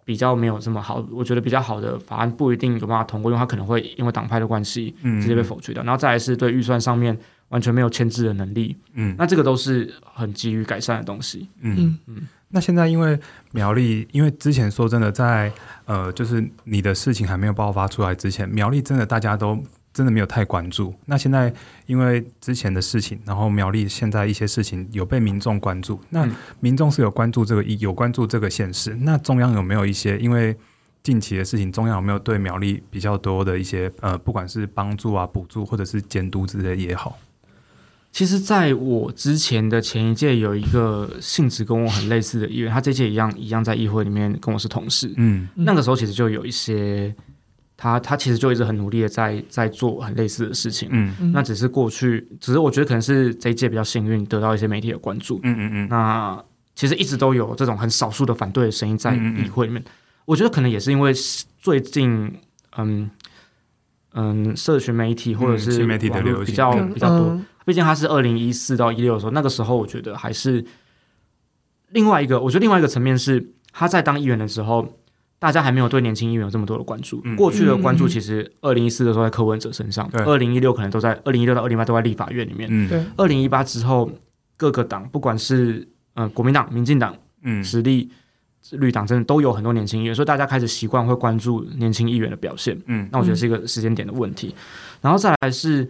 [0.06, 1.06] 比较没有这么好。
[1.12, 5.84] 我觉得比较好的法案不一定有办法通过，因为它可能会因为党派的关系直接被否决掉。
[5.84, 7.20] 嗯、然后再来是对预算上面。
[7.54, 11.98] 完全没有牵制的能力，嗯，那这个都是很急于改善的东西，嗯。
[12.08, 12.28] 嗯。
[12.50, 13.18] 那现在因为
[13.52, 19.58] 苗栗，因为之前说真的在，在呃，就是你的事情还没有爆发出来之前，苗栗真的大家都
[19.94, 20.94] 真的没有太关注。
[21.06, 21.54] 那现在
[21.86, 26.28] 因为之前的事情，然后苗栗现在一些事情有被民众关注，那
[26.60, 30.56] 民众是有关注这个有关注这个县市，那中央有没有一些因为
[31.04, 37.18] 近期的事情，中央有没有对苗栗比较多的一些呃，不管是帮助啊、补助或者是监督之类也好？
[38.14, 45.12] 其实，在我之前的前一届，有一个性质跟我很类似的议员，他这届一样一样在议会里面跟我是同事。
[45.18, 47.12] 嗯，那个时候其实就有一些，
[47.76, 50.88] 他他其实就一直很努力的在在做很类似的事情。
[50.92, 55.40] 嗯，那只是过去，只是我觉得可能是这一届比较幸运，得到一些媒体的关注。
[55.42, 55.88] 嗯嗯嗯。
[55.90, 56.40] 那
[56.76, 59.84] 其实一直都有这种很少数的反对的声音在议会里面。
[60.26, 61.12] 我觉得可能也是因为
[61.60, 62.32] 最近，
[62.78, 63.10] 嗯
[64.14, 67.42] 嗯，社群媒体或者是新媒体的流比较比较多。
[67.66, 70.64] 毕竟他是二零一四到一六的时候，那个时候我觉得还是
[71.90, 72.40] 另外一个。
[72.40, 75.00] 我觉得另外一个层面是他在当议员的时候，
[75.40, 77.22] 大家还没有对年轻议员有这么多的关注。
[77.24, 82.68] 嗯、过去的关注其实二零一四的时候在柯文哲身上，二零一六可能都在二零一六到二零一八都在立法院里面。
[82.72, 84.12] 嗯、对，二零一八之后
[84.58, 88.12] 各个党，不管是呃国民党、民进党、嗯，实力、
[88.72, 92.78] 绿党，真的都有很多年轻议员，所以大家开始习惯会关注年轻议员的表现。
[92.88, 94.54] 嗯，那我觉得是一个时间点的问题。
[95.02, 95.90] 然后再来是。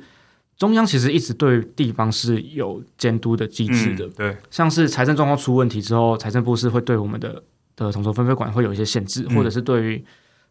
[0.63, 7.43] 中央其实一直对地方是有监督的机制的，嗯、对，像是财政状况出问题之后，财政部是会对我们的
[7.75, 10.05] 的统筹分配管会有一些限制，嗯、或者是对于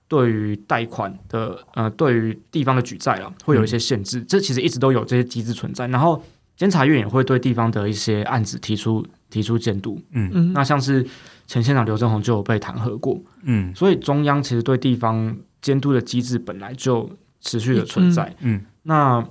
[0.09, 4.19] 对于贷款的呃，对于地方的举债啊，会有一些限制。
[4.21, 5.87] 嗯、这其实一直都有这些机制存在。
[5.87, 6.23] 然后
[6.59, 9.99] 监察院也会对地方的一些案子提出提出监督。
[10.11, 11.03] 嗯嗯，那像是
[11.47, 13.19] 前县长刘政鸿就有被弹劾过。
[13.45, 17.09] 嗯，所以中央其实对地方监督的机制本来就
[17.41, 18.27] 持续的存在。
[18.41, 19.27] 嗯，嗯那。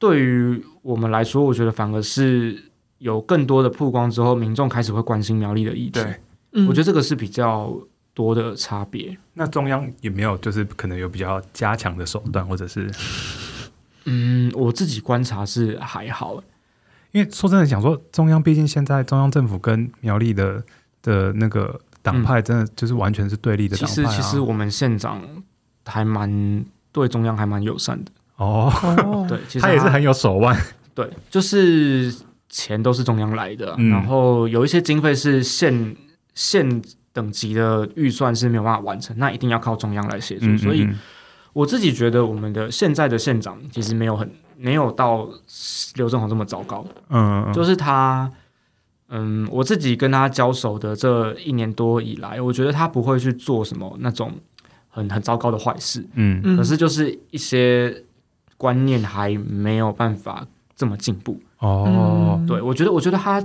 [0.00, 2.60] 对于我们来说，我觉得反而是
[2.98, 6.00] 有更多的曝光之后，民众开始会关心苗栗的议题。
[6.00, 6.16] 对，
[6.66, 7.72] 我觉得这个是比较
[8.14, 9.16] 多的差别。
[9.34, 12.90] 那中央有没有就是可能有比较加强的手段，或者是？
[14.06, 16.42] 嗯，我自己观察是还好，
[17.12, 20.64] 因为说真的，想说中央毕竟现在中央政府跟苗栗的
[21.02, 24.06] 的那个党派，真的就是完全是对立的党派啊。
[24.06, 25.22] 其实，其实我们县长
[25.84, 28.10] 还蛮对中央还蛮友善的。
[28.40, 30.58] 哦，对，其实他，他也是很有手腕。
[30.94, 32.12] 对，就是
[32.48, 35.94] 钱都是中央来的，嗯、然后有一些经费是县
[36.34, 40.46] 县等级的预算是没有办法完成，那一定要靠中央来协助。
[40.46, 40.88] 嗯嗯嗯，所以
[41.52, 45.28] 我自己觉得，我们的现在的县长其实没有很没有到
[45.96, 46.82] 刘正宏这么糟糕。
[47.10, 48.30] 嗯，嗯，就是他，
[49.10, 54.32] 嗯，我自己跟他交手的这一年多以来，我觉得他不会去做什么那种
[54.88, 56.04] 很很糟糕的坏事。
[56.14, 58.02] 嗯，可是就是一些。
[58.60, 60.46] 观念还没有办法
[60.76, 61.40] 这么进步。
[61.60, 63.42] 哦，对，我觉得，我觉得他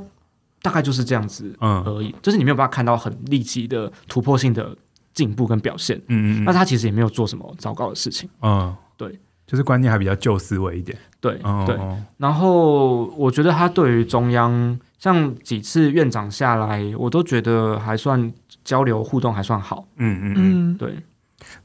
[0.62, 4.75] 大概就是这样子而已，嗯、就是你没有办法看到很立即的突破性的
[5.13, 11.80] 进步跟表现，嗯嗯，那他其实也没有做什么糟糕的事情，嗯，对，就是观念还比较旧思维一点，对对，
[12.17, 18.34] 然后我觉得他对于中央，像几次院长下来，我都觉得还算
[18.65, 20.34] 交流互动还算好，嗯嗯。
[20.36, 20.95] 嗯，对。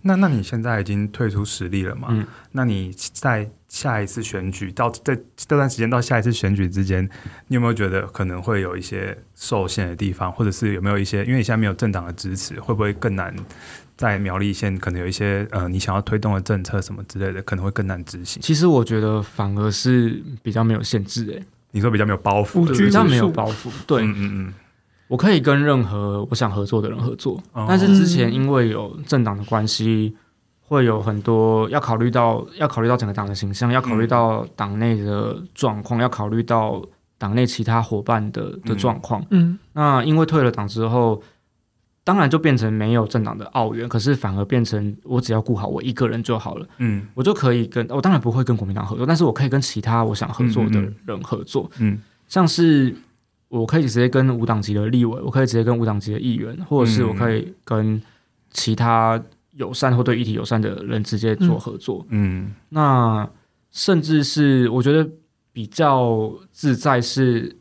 [0.03, 2.09] 那那你现在已经退出实力了嘛？
[2.11, 7.09] 嗯，那你在下一次选举到在这段时间到下一次选举之间，
[7.47, 13.35] 你有没有觉得可能会有一些受限的地方，或者是有没有一些，因为你现在没有政党的支持，会不会更难
[13.97, 18.43] 在苗栗县可能有一些呃你想要推动的政策什么之类的，可能会更难执行？
[18.43, 24.55] 其实我觉得反而是比较没有限制诶、欸，你说比较没有包袱，比较没有包袱，对，嗯嗯嗯。
[25.11, 30.15] 我可以跟任何我想合作的人合作，哦、但是之前因为有政党的关系，
[30.61, 36.81] 会有很多要考虑到，要考虑到整个党的形象，要考虑到党内的状况，嗯、要考虑到
[37.19, 39.21] 党内其他伙伴的的状况。
[39.31, 41.21] 嗯，那因为退了党之后，
[42.05, 46.67] 当然就变成没有政党的澳援，可是反而变成我只要顾好我一个人就好了。
[46.79, 51.69] 嗯，我就可以跟我当然不会跟国民党合作，但是我可以跟其他我想合作的人合作。
[51.81, 52.95] 嗯，嗯像是。
[53.51, 58.01] 我可以直接跟无党籍的立委，我可以直接跟无党籍的议员，或者是我可以跟
[58.53, 59.21] 其他
[59.57, 62.07] 友善或对议题友善的人直接做合作。
[62.11, 63.29] 嗯，那
[63.73, 65.09] 甚至是我觉得
[65.53, 67.57] 比较自在是，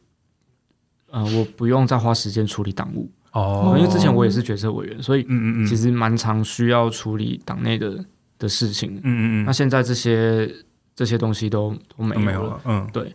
[1.09, 8.05] 呃，我不用再花时间处理党务哦，因为之前我也是决策委员，所以嗯嗯其实蛮常需要处理党内的
[8.37, 8.93] 的事情。
[8.97, 10.47] 嗯嗯嗯，那现在这些
[10.95, 12.25] 这些东西都都没有了。
[12.27, 13.11] 没有了嗯，对。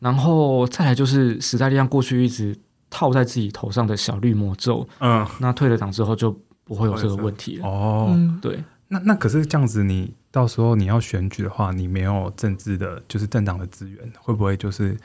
[0.00, 2.58] 然后再来就是时代力量过去一直
[2.90, 7.68] 套在自己头上的小绿魔咒，嗯，那退了党之后就不会有这个问题了。
[7.68, 14.96] 哦，对，那那可是这样子，你到时候你要选举的话，你没有政治的，就是政党的资源，会不会就是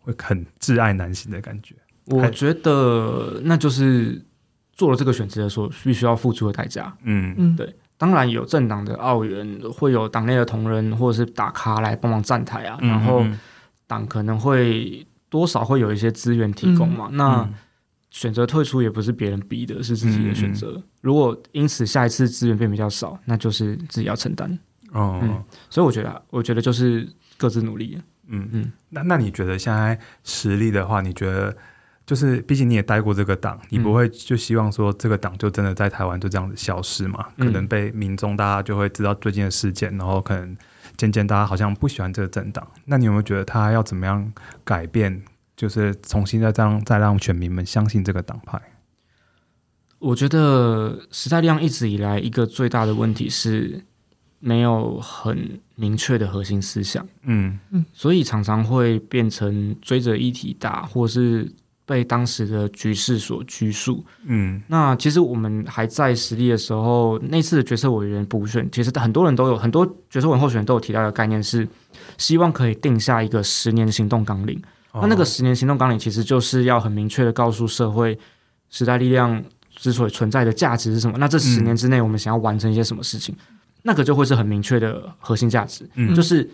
[0.00, 1.74] 会很挚爱难行的感觉？
[2.06, 4.22] 我觉得那就是
[4.72, 6.94] 做了这个选择的时候必须要付出的代价。
[7.02, 7.74] 嗯嗯，对。
[7.96, 13.24] 当然有政党的澳援，会有党内的同仁或者是大咖来帮忙站台啊，嗯、然后
[13.94, 17.08] 党可能会多少会有一些资源提供嘛。
[17.10, 17.50] 嗯、那
[18.10, 20.74] 选择退出也不是别人逼的，是自己的选择。
[20.76, 24.58] 嗯、如果因此下一次资源变比较少，那就是自己要承担。
[24.92, 27.98] 哦、嗯，所以我觉得，我觉得就是各自努力。
[28.26, 31.56] 嗯嗯，那那你觉得现在实力的话，你觉得？
[32.06, 37.26] 就是，毕竟你也待过这个党，你不会就希望说这个党就真的在台湾就这样子消失嘛？
[37.38, 40.54] 嗯、可能被民众大家就会知道最近的事件，然后可能
[40.96, 42.66] 渐渐大家好像不喜欢这个政党。
[42.84, 44.32] 那你有没有觉得他要怎么样
[44.64, 45.22] 改变？
[45.56, 48.60] 就是重新再这样再让选民们相信这个党派？
[49.98, 53.84] 我觉得时代力量一直以来一个最大的问题是
[54.38, 57.06] 没有很明确的核心思想。
[57.22, 61.52] 嗯嗯，所以常常会变成追着议题打，或是。
[61.86, 64.04] 被当时的局势所拘束。
[64.24, 71.68] 嗯，那其实我们还在实力的时候，那次的决策委员补选，其实很多人都有很多决策委员候选人都有提到的概念是，
[72.16, 74.60] 希望可以定下一个十年行动纲领。
[74.92, 78.18] 哦、那那个十年行动纲领，其实就是要很明确的告诉社会，
[78.70, 79.42] 时代力量
[79.74, 81.18] 之所以存在的价值是什么。
[81.18, 86.48] 那这十年之内，我们想要完成一些什么事情，嗯、那个就会是很明确的核心价值，嗯、就是。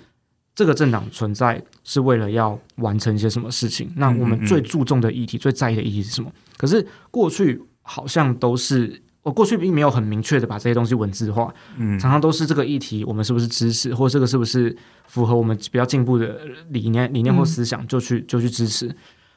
[0.55, 3.90] 这个政党存在是为了要完成一些什么事情？
[3.96, 6.30] 那我们最注重的议题、最在意的议题是什么？
[6.59, 11.55] 可是过去好像都是，我过去并没有很明确的把这些东西文字化。
[11.78, 14.76] 嗯，常常都是这个议题，我们是不是支持，或者这个是不是
[15.07, 18.94] 符合我们比较进步的理念、理念或思想，就去就去支持。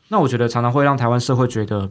[0.10, 1.90] 那我觉得常常会让台湾社会觉得，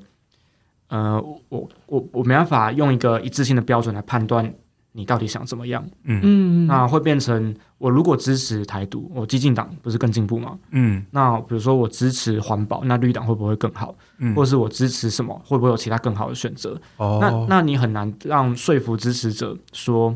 [0.88, 1.18] 呃，
[1.48, 4.52] 我我我没办法用一个一致性的标准来判断。
[4.95, 5.82] 你到底想怎么样？
[6.05, 10.59] 嗯嗯，那会变成我如果支持台独，我激进党不是更进步吗？
[10.70, 13.95] 嗯，那比如说我支持环保，那绿党会不会更好？
[14.18, 16.78] 嗯，或者是我支持什么，会不会有其他更好的选择？
[16.99, 20.14] 哦，那那你很难让说服支持者说，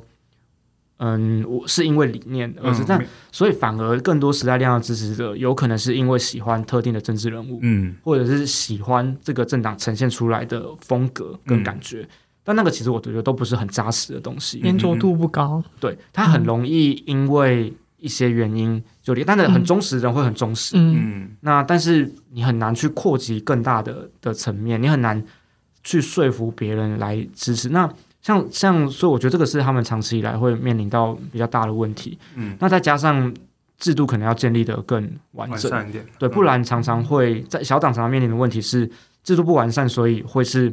[0.99, 12.03] 嗯，我是因为理念，而是但、嗯、所以反而更多时代力量的支持者有可能是因为喜欢特定的政治人物，嗯，或者是喜欢这个政党呈现出来的风格跟感觉。
[12.03, 12.09] 嗯
[12.47, 15.61] 但那个其实我觉得都不是很扎实的东西，粘着度不高。
[15.80, 20.76] 对，它很容易因为一些原因就离，但是很忠实的人会很忠实。
[20.78, 25.20] 嗯，那但是你很难去扩及更大的的层面，你很难
[25.82, 27.68] 去说服别人来支持。
[27.70, 27.92] 那
[28.22, 32.16] 像像所以我觉得这个是他们长期以来会面临到比较大的问题。
[32.36, 33.34] 嗯，那再加上
[33.76, 38.88] 制度可能要建立的更完整一点，对，不然常常会在小党常常面临的问题是
[39.24, 40.72] 制度不完善，所以会是。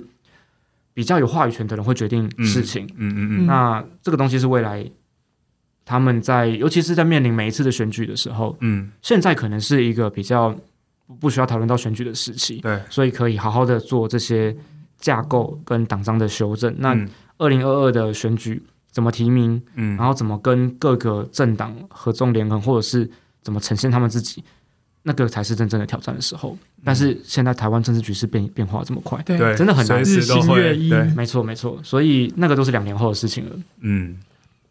[0.93, 4.89] 比较有话语权的人会决定事情，嗯嗯嗯，嗯，那这个东西是未来
[5.83, 10.55] 他们在，尤其是在面临每一次的选举的时候，嗯，现在可能是一个比较
[11.19, 14.55] 不需要讨论到选举的时期，对，所以可以好好的做这些
[14.99, 16.73] 架构跟党章的修正。
[16.77, 16.95] 那
[17.37, 23.09] 二零二二的选举怎么提名，嗯，然后怎么跟各个政党合纵连横，或者是
[23.41, 24.43] 怎么呈现他们自己。
[25.05, 30.01] 那个才是真正的挑战的时候，但是现在台湾政治局势变变化这么快，对，真的很难。
[30.01, 33.55] 日新月异，没错没错，所以那个都是两年后的事情了。
[33.81, 34.17] 嗯，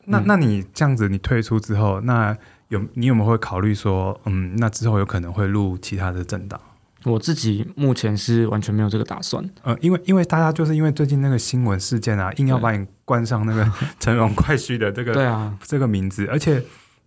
[0.07, 2.35] 那那你这样子，你退出之后，那
[2.69, 6.59] 有你有没有会考虑说，嗯，那之后有可能会入其他的政党？
[7.05, 9.45] 我自己目前是完全没有这个打算。
[9.63, 13.71] 呃，因为因为大家就是因为最近那个新闻事件啊，硬要把你冠上那个
[14.01, 16.63] 成龙快婿的这个对啊这个名字，而且。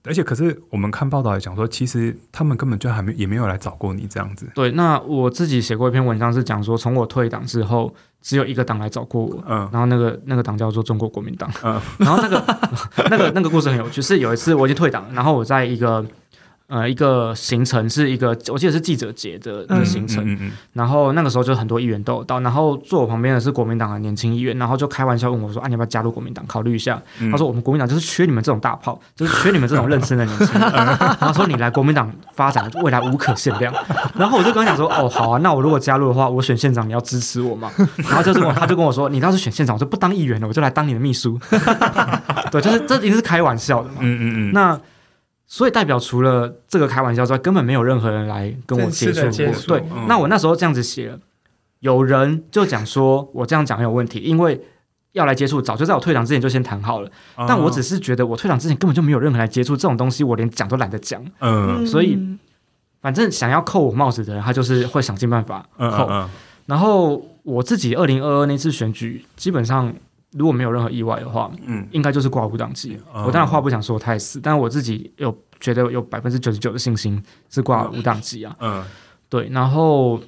[0.06, 4.48] 而且，可是我们看报道也讲说，其实他们根本就还没也没有来找过你这样子。
[4.56, 12.44] 对，那我自己写过一篇文章，是讲说，从我退党之后，只有一个党来找过我，嗯，然后那个那个党叫做中国国民党，嗯，然后那个
[13.10, 16.06] 那个那个故事很有趣，是有一次我已经退党，然后我在一个。
[16.68, 26.44] 呃，一个行程是一个，我记得是记者节的的行程，嗯嗯嗯、然后那个时候就很多议员都有到，然后坐我旁边的是国民党的年轻议员，然后就开玩笑问我说：“啊，你要不要加入国民党？
[26.48, 27.00] 考虑一下。
[27.20, 33.72] 嗯”他说：“我们国民党就是缺你们这种大炮，就是缺你们这种认真的年轻人。”然后说：“你来国民党发展，未来无可限量。
[34.18, 37.72] ”然后我就跟他讲说：“哦，好啊，那我如果加入的话，我选县长，你要支持我吗？”
[38.10, 41.40] 然后就是我，他就跟我说：“你要是选县长，我就不当议员了，我就来当你的秘书。
[42.50, 43.98] ”对，就是这一定是开玩笑的嘛。
[44.00, 44.52] 嗯嗯嗯。
[44.52, 44.80] 那。
[45.48, 49.60] 所以代表除了这个开玩笑之外，根本没有任何人来跟我接触过。
[49.68, 51.20] 对，嗯、那我那时候这样子写了，
[51.80, 54.60] 有人就讲说我这样讲很有问题，因为
[55.12, 57.10] 要来接触，早就在我退场之前就先谈好了。
[57.36, 61.24] 哦、但我只是觉得我退场之前根本就没有任何人来接触这种东西，我连讲都懒得讲。
[61.40, 62.20] 嗯，所以
[63.00, 66.28] 反正想要扣我帽子的人，他就是会想尽办法扣。
[66.66, 69.94] 然后我自己二零二二那次选举，基本上。
[70.38, 72.98] 如果没有任何意外的话，嗯，应该就是挂无党籍。
[73.14, 78.56] 嗯、我当然话不想说太死，但我自己有觉得有百分之九十九的信心是挂无党籍啊。
[78.60, 78.84] 嗯，
[79.30, 79.48] 对。
[79.50, 80.20] 然后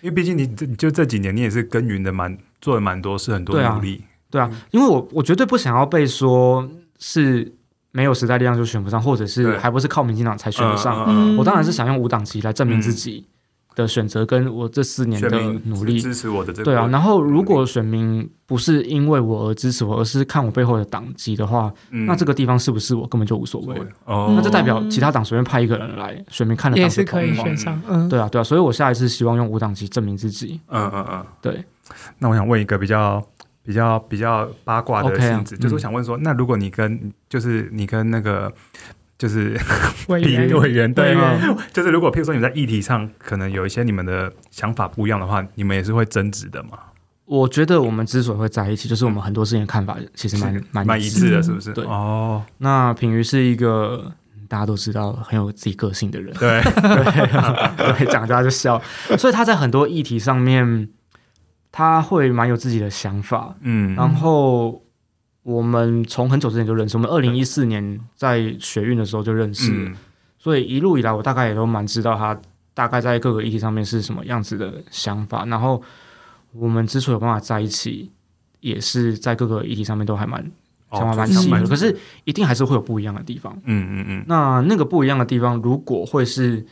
[0.00, 4.02] 因为毕竟你这就这几年你也是耕耘的蛮做了蛮多事，很多努力。
[4.30, 6.66] 对啊，因为我我绝对不想要被说
[6.98, 7.52] 是
[7.90, 11.04] 没有时代力量就选不上，或者是还不是靠民进党才选得上。
[11.08, 13.26] 嗯、我当然是想用五党籍来证明自己
[13.74, 16.64] 的选择，跟我这四年的努力支持我的这个。
[16.64, 23.76] 对啊，然后如果选民不是因为我而支持我，而是看我背后的党籍的话，嗯、那这个地方是不是我根本就无所谓。
[24.04, 27.80] 哦，那这代表其他党随便派一个人来，选民看得到也是可以选上。
[27.88, 30.60] 嗯，对啊，对啊，所以我下一次希望用无党籍证明自己。
[30.68, 31.64] 嗯嗯嗯，对。
[32.18, 33.22] 那我想问一个比较。
[33.64, 38.52] 比较比较八卦的性质，就是我想问说，那如果你跟就是你跟那个
[39.22, 39.56] 就是
[40.08, 41.38] 委员委员对吗？
[41.72, 46.70] 就是如果譬如说你在议题上可能有一些你们的想法不一样的话，你们也是会争执的嘛？
[47.26, 51.72] 我觉得我们之所以会在一起，就是我们很多事情的看法其实蛮蛮蛮一致的，是不是？
[51.72, 52.42] 对哦。
[52.58, 54.12] 那品瑜是一个
[54.48, 56.60] 大家都知道很有自己个性的人，对
[57.96, 58.82] 对，讲大家就笑，
[59.16, 60.88] 所以他在很多议题上面。
[61.74, 64.82] 他会蛮有自己的想法，嗯，然后
[65.42, 69.96] 我们从很久之前就认识，我们二零一四年在学运的时候就认识，嗯、
[70.38, 72.40] 所以一路以来我大概也都蛮知道他
[72.74, 75.44] 大概在各个议题上面是什么样子的想法。
[75.46, 75.82] 然后
[76.52, 78.10] 我们之所以有办法在一起，
[78.60, 80.40] 也是在各个议题上面都还蛮
[80.92, 81.66] 想法蛮契合的。
[81.66, 84.24] 可是一定还是会有不一样的地方，嗯嗯嗯。
[84.28, 86.64] 那那个不一样的地方，如果会是。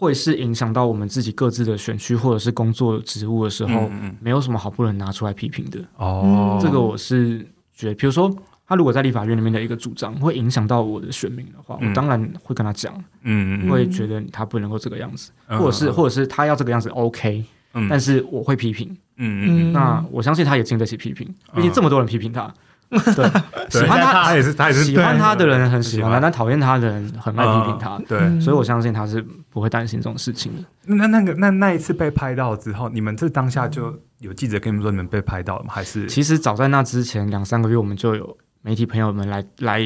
[0.00, 5.80] 会是影响到我们自己各自的选区或者是工作职务的时候，嗯嗯、没有什么好不能拿出来批评的。
[5.96, 7.44] 哦，这个我是
[7.78, 8.34] 觉得，比如说
[8.66, 22.52] 他如果在立法院里面的一个主张会影响到我的选民的话，嗯、我当然会跟他讲，嗯嗯，会觉得他不能够这个样子，嗯、或者是或者是他要这个样子 OK，嗯，但是我会批评，嗯嗯，那我相信他也经得起批评，毕竟这么多人批评他。
[23.14, 27.98] 对，喜欢他，他也是，他也是喜欢他的人很喜欢他，但讨厌他的人很爱批评他。
[28.08, 29.20] 对，所以我相信他是
[29.50, 30.64] 不会担心这种事情的。
[30.96, 35.70] 那那个那那一次被拍到之后，你们这当下就有记者跟你们说你们被拍到了吗？
[35.70, 39.82] 还是其实早在那之前两三个月，我们就有媒体朋友们来来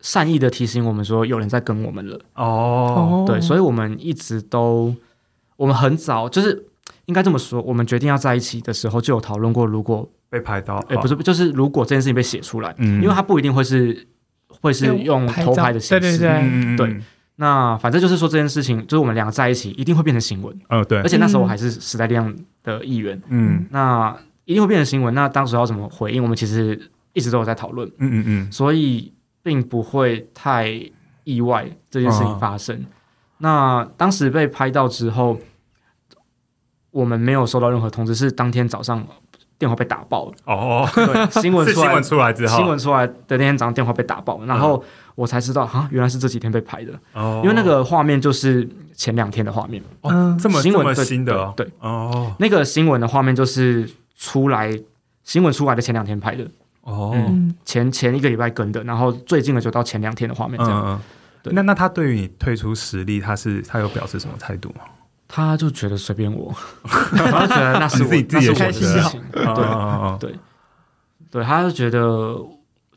[0.00, 2.18] 善意的提醒我们说有人在跟我们了。
[2.34, 4.92] 哦，对，所以我们一直都，
[5.56, 6.66] 我们很早就是
[7.04, 10.10] 应该这么说，我们决定要在一起的时候就有讨论过，如果。
[10.30, 13.02] 被拍到，哎，不是，就是如果这件事情被写出来，嗯。
[13.02, 14.06] 因为他不一定会是
[14.48, 17.00] 会是用偷拍的形式，对对对，
[17.34, 26.22] 那反正就是说这件事情，就是我们两个在一起，一定会变成新闻，嗯，对，而且那时候我还是时代力量的议员，嗯，那一定会变成新闻，那当时要怎么回应？
[26.22, 26.80] 我们其实
[27.12, 29.12] 一直都有在讨论，嗯嗯嗯，所以
[29.42, 30.80] 并不会太
[31.24, 32.84] 意外这件事情发生。
[33.38, 35.40] 那当时被拍到之后，
[36.92, 39.04] 我们没有收到任何通知，是当天早上。
[39.60, 40.32] 电话被打爆了。
[40.46, 44.82] 哦，对，新闻出来，新闻出来之后，新闻出来的那天早上电话被打爆，然后
[45.14, 46.98] 我才知道啊，原来是这几天被拍的。
[47.12, 49.82] 哦，因为那个画面就是前两天的画面。
[50.00, 51.52] 哦，这么这么新的？
[51.54, 54.72] 对哦，那个新闻的画面就是出来
[55.24, 56.50] 新闻出来的前两天拍的。
[56.80, 57.14] 哦，
[57.66, 60.98] 前前一个礼拜跟的，然后最近的就到前两天的画面这样，
[61.42, 64.80] 对，那那他对于你退出实力，他是他有表示什么态度吗？
[65.32, 66.52] 他就觉得随便我，
[66.82, 69.44] 他就觉得那是我 自己自己的事情，对
[70.18, 70.38] 对
[71.30, 72.36] 对，他就觉得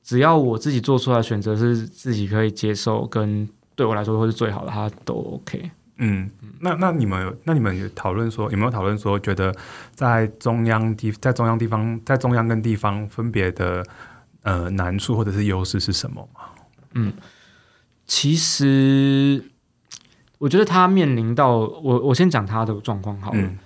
[0.02, 5.70] 只要我自己做出来选择是自己可以接受，跟对我来说会是最好的，他都 OK。
[5.98, 6.28] 嗯，
[6.60, 9.54] 那那你们有那你们有讨论说有没有讨论说觉得
[9.94, 13.86] 在中央地在中央地方在中央跟地方分别的
[14.42, 16.42] 呃难处或者是优势是什么吗？
[16.96, 17.14] 嗯，
[18.08, 19.44] 其实。
[20.44, 23.40] 我觉得他面临到我，我先讲他的状况好了。
[23.40, 23.58] 嗯、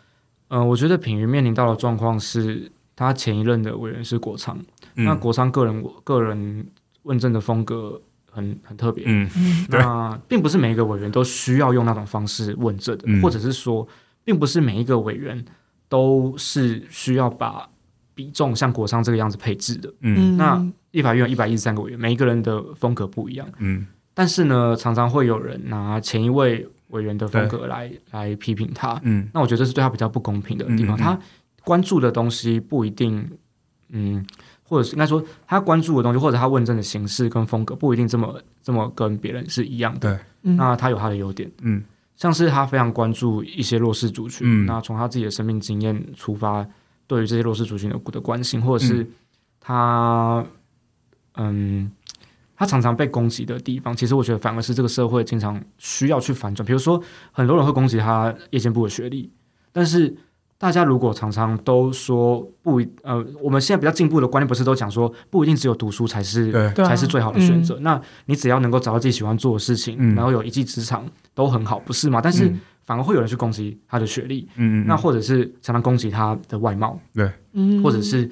[0.50, 4.56] 呃，我觉得品瑜面临到的状况是他前一任的委员是国昌，
[4.94, 6.68] 嗯、那国昌个人个人
[7.02, 8.00] 问政的风格
[8.30, 9.04] 很很特别。
[9.08, 9.28] 嗯，
[9.70, 13.88] 那并不是每一个委员都需要用那种方式问政的，嗯、或者是说，
[14.24, 15.44] 并不是每一个委员
[15.90, 17.68] 都是需要把
[18.14, 19.92] 比重像国昌这个样子配置的。
[20.02, 23.48] 嗯，那立法院有一百一十三个委员，每一个人的风格不一样。
[23.58, 23.88] 嗯。
[24.18, 28.99] 但是呢，常常会有人拿前一位委员的风格来来批评他。
[29.03, 30.97] 嗯，那我觉得这是对他比较不公平的地方。
[30.97, 31.20] 嗯嗯嗯，他
[31.63, 33.30] 关注的东西不一定，
[33.89, 34.26] 嗯，
[34.63, 40.15] 或者是应该说他关注的东西，或者他问政的形式跟风格不一定这么这么跟别人是一样的。
[40.41, 41.51] 对，那他有他的优点。
[41.61, 41.84] 嗯，
[42.15, 44.47] 像是他非常关注一些弱势族群。
[44.49, 46.68] 嗯，那从他自己的生命经验出发，
[47.05, 49.07] 对于这些弱势族群的的关心，或者是
[49.59, 50.43] 他，
[51.36, 51.91] 嗯。
[52.58, 56.66] 嗯他常常被攻击的地方，其实我觉得反而是这个社会经常需要去反转。
[56.66, 56.99] 比如说，
[57.32, 59.32] 很多人会攻击他夜间部的学历，
[59.72, 60.12] 但是
[60.58, 66.84] 大家如果常常都说不，呃，我们现在比较进步的观念不是都讲说不一定只有读书才是对。
[66.84, 67.76] 才是最好的选择。
[67.76, 72.20] 嗯、那你只要能够找到自己喜欢做的事情，嗯、然后有一技之长都很好，不是吗？
[72.20, 72.51] 但是
[72.86, 78.28] 反而会有人去攻击他的学历，嗯，嗯，那或者是常常攻击他的外貌，对，嗯，或者是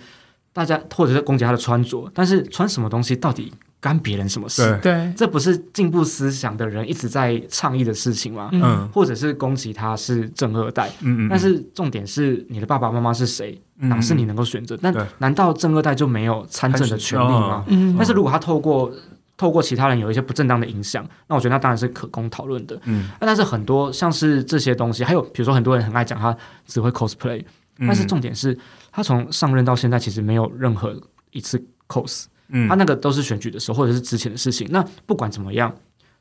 [0.52, 3.54] 大家或者是攻击他的穿着，但是穿什么东西到底
[3.86, 4.80] 干别人什么事？
[4.82, 8.50] 对，这不是进步思想的人一直在倡议的事情吗？
[8.52, 14.76] 嗯，或者是攻击他是正二代，嗯嗯，但是重点是你的爸爸妈妈是谁，哪是你能够选择？
[14.82, 17.64] 那难道正二代就没有参政的权利吗？
[17.68, 18.92] 嗯，但是如果他透过
[19.38, 22.82] 透过其他人有一些不正当的影响，那我觉得那当然是可供讨论的。
[22.86, 27.40] 嗯，但是很多像是这些东西，还有比如说很多人很爱讲他只会 cosplay，、
[27.78, 28.58] 嗯、但是重点是
[28.92, 34.68] 他从上任到现在其实没有任何一次 cos，嗯，他那个都是选举的时候或者是之前的事情。
[34.72, 35.74] 那不管怎么样，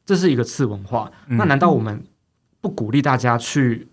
[0.04, 1.10] 这是一个次文化。
[1.28, 2.02] 嗯、那难道我们
[2.60, 3.88] 不鼓励大家去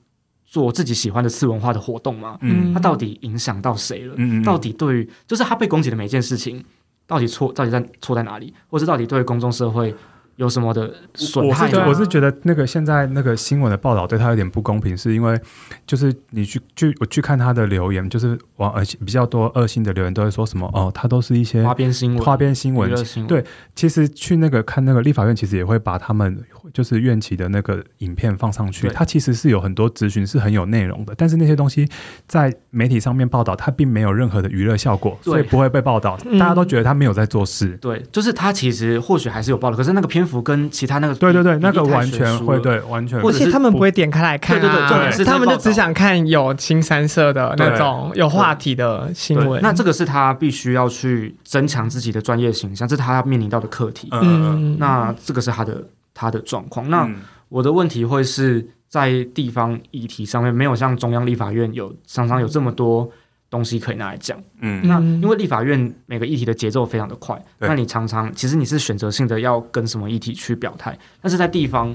[0.46, 2.38] 做自己喜欢的次文化的活动吗？
[2.42, 4.16] 嗯，他到底影响到谁了？
[4.18, 6.64] 嗯，到底对于就是他被攻击的每件事情。
[7.08, 9.94] 到底错到底在错在哪里，或是到底对公众社会
[10.36, 11.68] 有什么的损害？
[11.68, 15.40] 我是我是觉得那个现在那个新闻的报道对他有点不公平，是因为
[15.86, 22.92] 就是你去去我去看他的留言，就是往呃比较多恶性的留言都会说什么哦，他都是一些花边新闻，花边新闻。
[23.28, 23.44] 对，
[23.76, 31.88] 其实去那个看那个立法院，其实也会把他们就是院企的那个影片放上去，他其实是有很多咨询是很有内容的，但是那些东西
[32.28, 36.18] 在媒体上面报道，它并没有任何的娱乐效果，所以不会被报道。
[36.40, 37.78] 大家都觉得他没有在做事。
[37.78, 49.60] 对，就是他其实或许还是有报道，可是那个篇幅跟其他那个对对对，那个完全会对完全，而且他们不会点开来看，对对对，重点是他们就只想看有青山色的那种有话题的新闻。
[49.64, 54.08] 那这个是他必须要去增强自己的专业形象，这是他要面临到的课题。
[54.12, 56.88] 嗯，那这个是他的他的状况。
[56.88, 57.10] 那
[57.50, 63.10] 我的问题会是在地方议题上面，没有像中央立法院有常常有这么多。
[63.52, 71.94] 东西可以拿来讲，嗯，那因为立法院每个议题的节奏非常的快，嗯、那你常常其实你是选择性的要跟什么议题去表态，但是在地方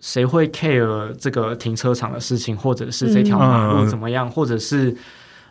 [0.00, 4.92] 谁会 care 这个停车场的事情，或者是这条马路怎么样，嗯、或者是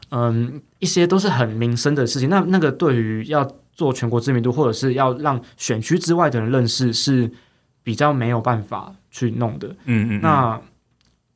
[0.09, 7.31] 嗯一些都是很民生的事情，那那个对于要做全国知名度，或者是要让选区之外的人认识是
[7.83, 10.61] 比较没有办法去弄的，嗯，嗯嗯，那。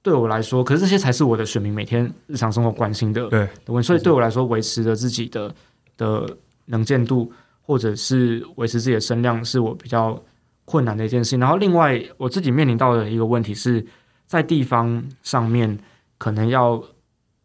[0.06, 3.28] 对我来说，可是这些才是我的选民每天日常生活关心的。
[3.28, 5.52] 对，所以对我来说，维持着自己的
[5.98, 6.30] 的
[6.66, 7.34] 能见度，
[7.64, 10.22] 或者是维持自己的声量，是我比较
[10.64, 11.40] 困难的一件事情。
[11.40, 13.84] 然后，另外我自己面临到的一个问题是
[14.28, 15.76] 在地方上面，
[16.20, 16.80] 可能要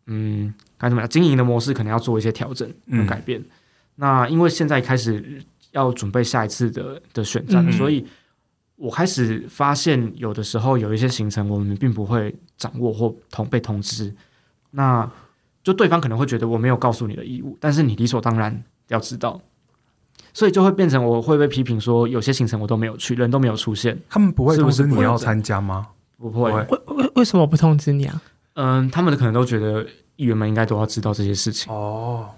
[0.06, 3.40] 嗯，该怎么样经营的模式，可能要做一些调整和改变。
[3.40, 3.46] 嗯、
[3.94, 5.42] 那因为现在开始
[5.72, 8.06] 要准备下一次的的选战，嗯、所以。
[8.80, 14.14] 我开始发现，有的时候有一些行程我们并不会掌握或通被通知，
[14.70, 15.08] 那
[15.62, 19.38] 就对方可能会觉得我没有告诉你的义务，但是你理所当然要知道，
[20.32, 24.00] 所以就会变成我会被批评说有些行程我都没有去，人都没有出现。
[24.08, 25.88] 他们不会通知你要参加吗？
[26.16, 26.50] 不会。
[26.50, 28.22] 为为为什么不通知你啊？
[28.54, 32.30] 嗯，他们可能都觉得议员们应该都要知道这些事情哦。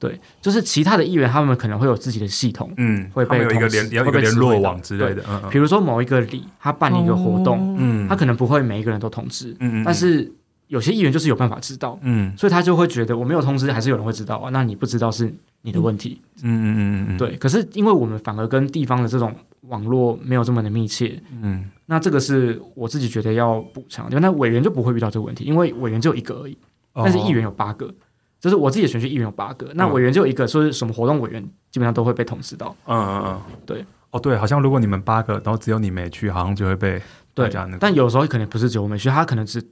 [0.00, 10.32] 对，就是其他的议员，他们可能会有自己的系统，嗯，会被有一个联，有一个联络网之类的，嗯，比如说某一个里，他办一个活动，嗯，他可能不会每一个人都通知，嗯，但是
[10.68, 15.30] 有些议员就是有办法知道，嗯，所以他就会觉得我没有通知，还是有人会知道啊，那你不知道是
[15.60, 19.34] 你的问题，嗯嗯嗯嗯，对，可是因为我们反而跟地方的这种
[19.68, 26.56] 网络没有这么的密切，嗯，那这个是我自己觉得要补偿，因为那委员就不会遇到这个问题，因为委员只有一个而已，
[26.94, 27.92] 但是议员有八个。
[28.40, 32.74] 就是我自己的选区议员有八个，那委员就有一个，说是什么活动委员基本上都会被通知到。
[32.86, 33.84] 嗯嗯嗯，对。
[34.12, 37.00] 哦对，好像如果你们八个，然后只有你没去，好像就会被
[37.32, 37.78] 大家那个。
[37.78, 39.62] 但有时候可能不是只有我没去，他可能只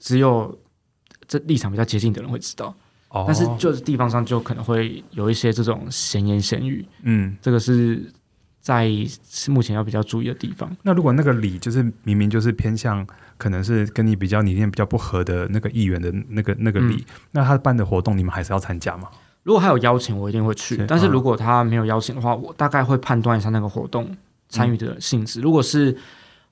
[0.00, 0.58] 只有
[1.28, 2.74] 这立场比较接近的人会知道。
[3.10, 3.24] 哦。
[3.26, 6.84] 但是就是地方上就可能会有一些这种闲言闲语。
[7.02, 8.02] 嗯，这个是
[8.64, 8.90] 在
[9.48, 10.74] 目前要比较注意的地方。
[10.82, 13.06] 那如果那个礼就是明明就是偏向。
[13.36, 19.08] 可能是跟你比较理念比较不合的那个议员的那个那个里，嗯、那他办的活动你们还是要参加吗？
[19.42, 20.76] 如果他有邀请，我一定会去。
[20.76, 24.16] 是但是如果他没有邀请的话，我大概会判断一下那个活动
[24.48, 25.40] 参与的性质。
[25.40, 25.94] 嗯、如果是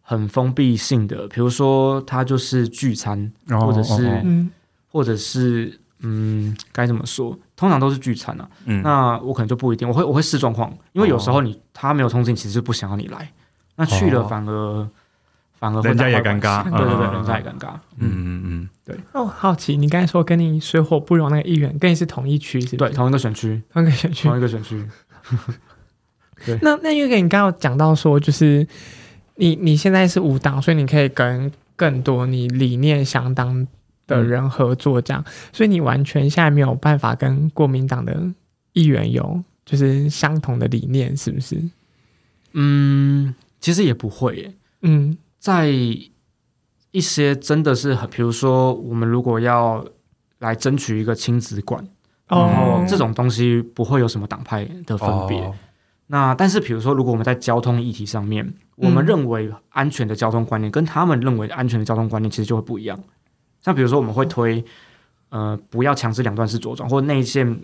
[0.01, 4.51] 很封闭性的，比如说他就是聚餐，哦、或者是，嗯、
[4.89, 7.39] 或者是嗯，该怎么说？
[7.57, 8.49] 通常都是聚餐啊。
[8.67, 13.33] 嗯、那我可能就不一定，我会我会视状况，因为有时候你他没有通知，你其实不想要你来，
[13.77, 14.53] 那去了反而。
[14.53, 14.91] 哦
[15.63, 17.69] 反而人家也尴尬，对对对，人家也尴尬。
[17.97, 18.97] 嗯嗯嗯，对。
[19.13, 22.77] 哦，好奇，你刚才说跟你水火不容那个议员，跟你是同一区，是是？
[22.77, 24.85] 对，同一个选区，同一个选区，同一个选区。
[26.45, 26.59] 对。
[26.63, 28.67] 那那因为你刚刚讲到说，就是
[29.37, 33.65] 你你现在是无党，所以你可以跟更多你理念相当
[34.17, 38.17] 的人合作，这样，嗯、所以你完全现在没有办法跟国民党的
[38.73, 41.63] 议员有就是相同的理念，是不是？
[42.53, 44.55] 嗯，其实也不会耶。
[44.83, 45.17] 嗯。
[45.39, 45.73] 在
[46.93, 49.85] 一些真的是很，比如说我们如果要
[50.39, 51.85] 来争取一个亲子馆，
[52.29, 55.41] 哦、然后这种东西不会有什么党派的分别。
[55.41, 55.53] 哦、
[56.07, 62.97] 那但是比如说，如果我们在交通议题上面，我们认为安全的交通观念跟他们认为安全的交通观念其实就会不一样。
[63.63, 64.65] 像比如说，我们会推
[65.31, 67.61] 呃不要强制两段式左转，或内线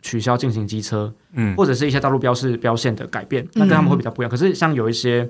[0.00, 4.30] 取消进行机车，嗯，或者是一些道路标示标线的改变，那跟他们会比较不一样。
[4.30, 5.28] 可是像有一些。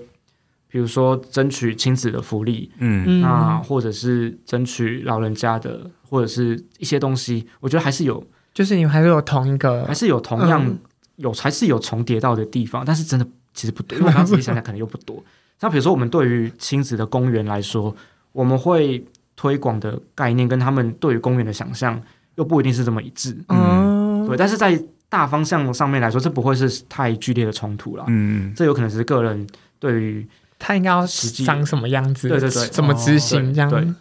[0.68, 10.78] 比如说争取亲子的福利，嗯，那或者是争取老人家的，或者是一些东西，我觉得还是有，就是你们还是有同一个，还是有同样、嗯、
[11.16, 15.22] 有，还是有重叠到的地方，但是真的其实不多，因为我刚自己想想，可能又不多。
[15.60, 17.94] 像比如说，我们对于亲子的公园来说，
[18.32, 19.04] 我们会
[19.37, 22.01] 推广的概念跟他们对于公园的想象
[22.37, 24.37] 又不一定是这么一致，嗯，对。
[24.37, 29.47] 但是在大方向上面来说，这不会是太剧烈的冲突了，嗯，这有可能是个人
[29.78, 30.28] 对于。
[30.64, 31.05] 他应该要
[31.45, 32.28] 长什么样子？
[32.28, 33.68] 对对对，怎么执行这样？
[33.68, 33.95] 哦、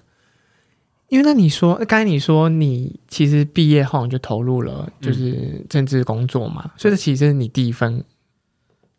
[1.07, 8.03] 因为那你说，刚才你说你其实毕业后你就投入了就是政治工作嘛，嗯、所以这其实是你第一份。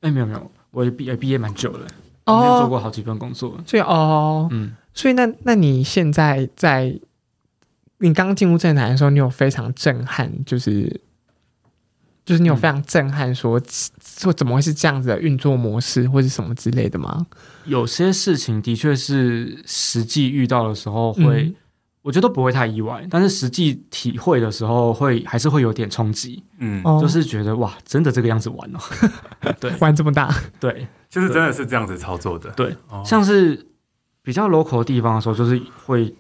[0.01, 1.87] 哎，没有没有，我毕业毕业蛮久了，
[2.25, 6.99] 哦，做过好几份工作，所以哦，嗯，所以那那你现在在
[7.99, 11.01] 你刚进入政坛的时候，你有非常震撼，就是。
[12.25, 13.61] 就是你有非常震撼说，
[14.01, 17.27] 说、嗯、怎么会是这样子的运作模式，或者什么之类的吗？
[17.65, 21.55] 有些事情的确是实际遇到的时候会，嗯、
[22.01, 26.41] 我觉得都不会太意外，但是实际体会的时候会还是会有点冲击。
[26.59, 28.79] 嗯，就是觉得哇，真的这个样子玩哦，
[29.59, 32.49] 对，玩这么大，对，就是真的是这样子操作的。
[32.51, 33.67] 对，哦、像是
[34.23, 36.15] 比较 local 的地方的时候，就是会，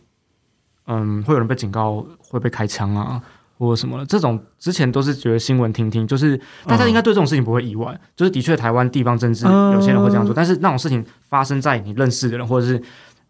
[0.86, 3.22] 嗯，会有人被警告，会被开枪啊。
[3.58, 6.36] 或者什么的这种之前都是觉得新闻听听，就是
[6.66, 7.92] 大家应该对这种事情不会意外。
[7.92, 12.82] 嗯、就是的确，台湾地方政治有些人会这样做，嗯、但是那种事情发生在你认识的人或者是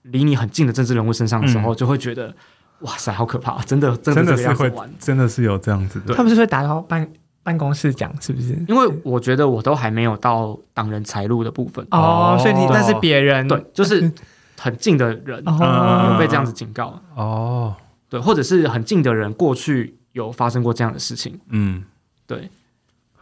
[0.05, 2.35] 离你很近的政治人物身上的时候，嗯、就会觉得
[2.81, 3.63] 哇塞，好可怕！
[3.65, 6.15] 真的，真的是会真的是有这样子的。
[6.15, 7.07] 他们是会打到办
[7.43, 8.59] 办公室讲，是不是？
[8.69, 14.11] 因为我觉得我都还没有到挡人财路的部分哦，所以你那是别人对，就是
[14.63, 17.01] 很近的人有被这样子警告。
[17.15, 17.75] 哦，
[18.09, 19.99] 对，或者是很近的人过去。
[20.13, 21.83] 有发生过这样的事情，嗯，
[22.27, 22.51] 对，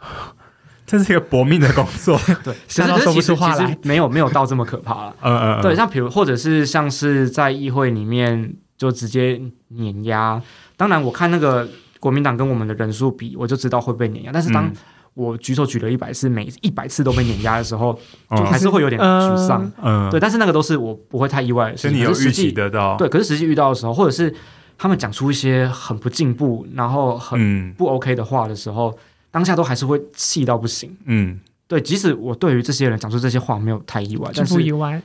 [0.85, 10.43] 这是一个搏命的工作， 对， 其实说不出话来，没有没有到这么可怕了，嗯嗯，对，像比如或者是像是在议会里面就直接碾压，
[10.77, 11.69] 当然我看那个
[12.01, 14.69] 国民党跟我们的人数比，我就知道会被碾压，但是当
[15.15, 17.99] 我举手举了一百次，每一百次都被碾压的时候，
[18.37, 24.35] 就还是会有点沮丧，嗯，对，但是那个都是我不会太意外的事情，你有预期得到，对，可是实际遇到的时候，或者是。
[24.83, 28.99] 他们讲出一些很不进步，然后很不 OK 的话的时候，嗯、
[29.31, 30.97] 当下都还是会气到不行。
[31.05, 31.39] 嗯，
[31.69, 34.55] 对，即使我对于这些人讲出这些话没有太意外，但是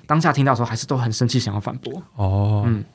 [0.07, 2.01] 当下听到的时候还是都很生气，想要反驳。
[2.15, 2.85] 哦，嗯，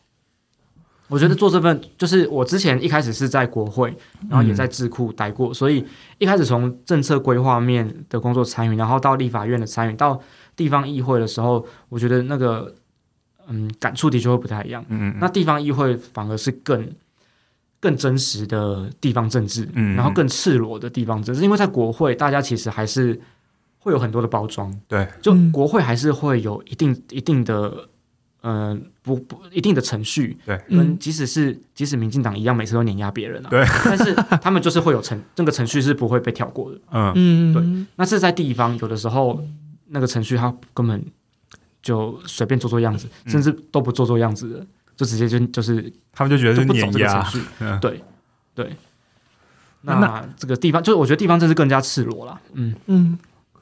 [1.10, 3.94] 我觉得做这份就是我之前一开始是在国会，
[4.30, 5.84] 然后也在智库待过，嗯、所以
[6.16, 10.18] 一开始从政策规划面的工作参与，然后到立法院的参与，到
[10.56, 12.74] 地方议会的时候，我觉得那个。
[13.52, 14.84] 嗯，感触的确会不太一样。
[14.90, 16.88] 嗯，嗯，那地方议会反而是更
[17.80, 21.42] 更真实的地方政治，然后更赤裸的地方政治。
[21.42, 23.20] 因为在国会，大家其实还是
[23.80, 24.72] 会有很多的包装。
[24.86, 27.88] 对，就国会还是会有一定一定的，
[28.42, 30.38] 嗯、呃，不不一定的程序。
[30.44, 33.48] 对，跟即使是即使民进党一样，每次都碾压别人啊。
[33.50, 36.78] 对，但是他们就是会有程，这个程序是不会被跳过的。
[36.90, 37.86] 嗯嗯，对。
[37.96, 39.42] 那是在地方，有的时候
[39.88, 41.04] 那个程序他根本。
[41.82, 48.04] 就随便做做样子，嗯、甚至都不做做样子的，就直接就就是他们就觉得是不走这个程序，嗯、对
[48.54, 48.76] 对。
[49.80, 52.38] 那，那这个地方，就是我觉得地方真是更加赤裸了。
[52.52, 53.18] 嗯嗯。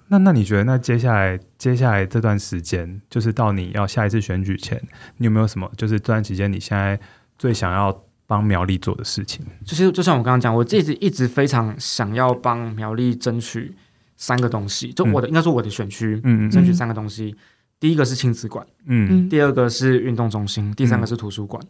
[0.09, 4.83] 那那你觉得，那接下来接下来这段时间，就是到你要下一次选举前，
[5.19, 6.99] 你有没有什么，就是这段期间你现在
[7.39, 9.45] 最想要帮苗栗做的事情？
[9.65, 13.75] 就是就像我刚刚讲，我一直一直非常想要帮苗栗争取
[14.17, 17.35] 三个东西，就我的、嗯、应该说我的选区，嗯，争取三个东西。
[17.37, 17.41] 嗯
[17.81, 21.63] 第一个是亲子馆，嗯，第二个是运动中心，第三个是图书馆。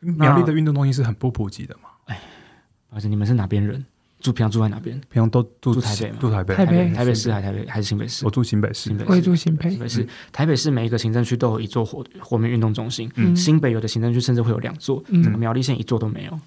[0.00, 1.90] 苗栗的运动中心是很不普及的嘛？
[2.06, 2.20] 哎，
[2.90, 3.86] 而且你们是哪边人？
[4.20, 5.00] 住平常住在哪边？
[5.10, 6.16] 平常都住台北吗？
[6.20, 8.24] 住台北，台北，台北市还是台北还是新北市？
[8.24, 9.88] 我住新北市，我也住新北。
[9.88, 10.06] 市。
[10.32, 16.40] 台北市每一个行政区都有一座火火民运动中心，新北有的行政区甚至会有两座，整个苗栗县一座都没有，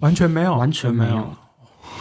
[0.00, 1.32] 完全没有，完全没有。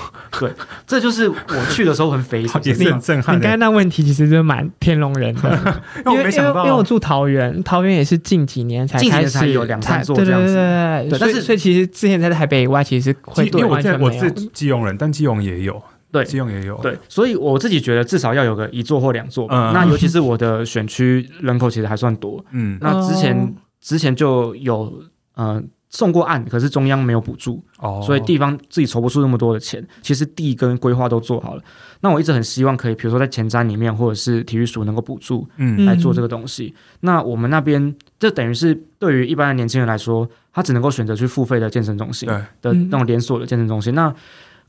[0.39, 0.51] 对，
[0.87, 3.37] 这就是我去的时候很匪夷所思， 也是很震撼。
[3.37, 10.53] 你刚才那问题其实就蛮天龙人的， 因为因为因为我住桃园，桃园也是近几年才开始有两三座这样子。
[10.53, 14.11] 对对对，但是所以其实之前在台北以外，其实会对完全没有。
[14.11, 15.81] 我是基隆人，但基隆也有，
[16.11, 16.77] 对，基隆也有。
[16.81, 19.47] 对，所以我自己觉得至少要有个一座或两座。
[19.49, 22.43] 嗯那尤其是我的选区人口其实还算多。
[22.51, 25.01] 嗯，那之前之前就有
[25.35, 25.61] 呃
[25.91, 29.85] 送过案，可是中央没有补助，哦，所以地方自己筹不出那么多的钱。
[30.01, 31.61] 其实地跟规划都做好了，
[31.99, 36.73] 那我一直很希望可以，比如说在前瞻里面或者是体育署能够补助，嗯，来做这个东西。
[36.73, 42.27] 嗯、那我们那边这等于是对于一般的年轻人来说，他只能够选择去付费的健身中心，
[42.61, 43.93] 对的那种连锁的健身中心。
[43.93, 44.15] 嗯、那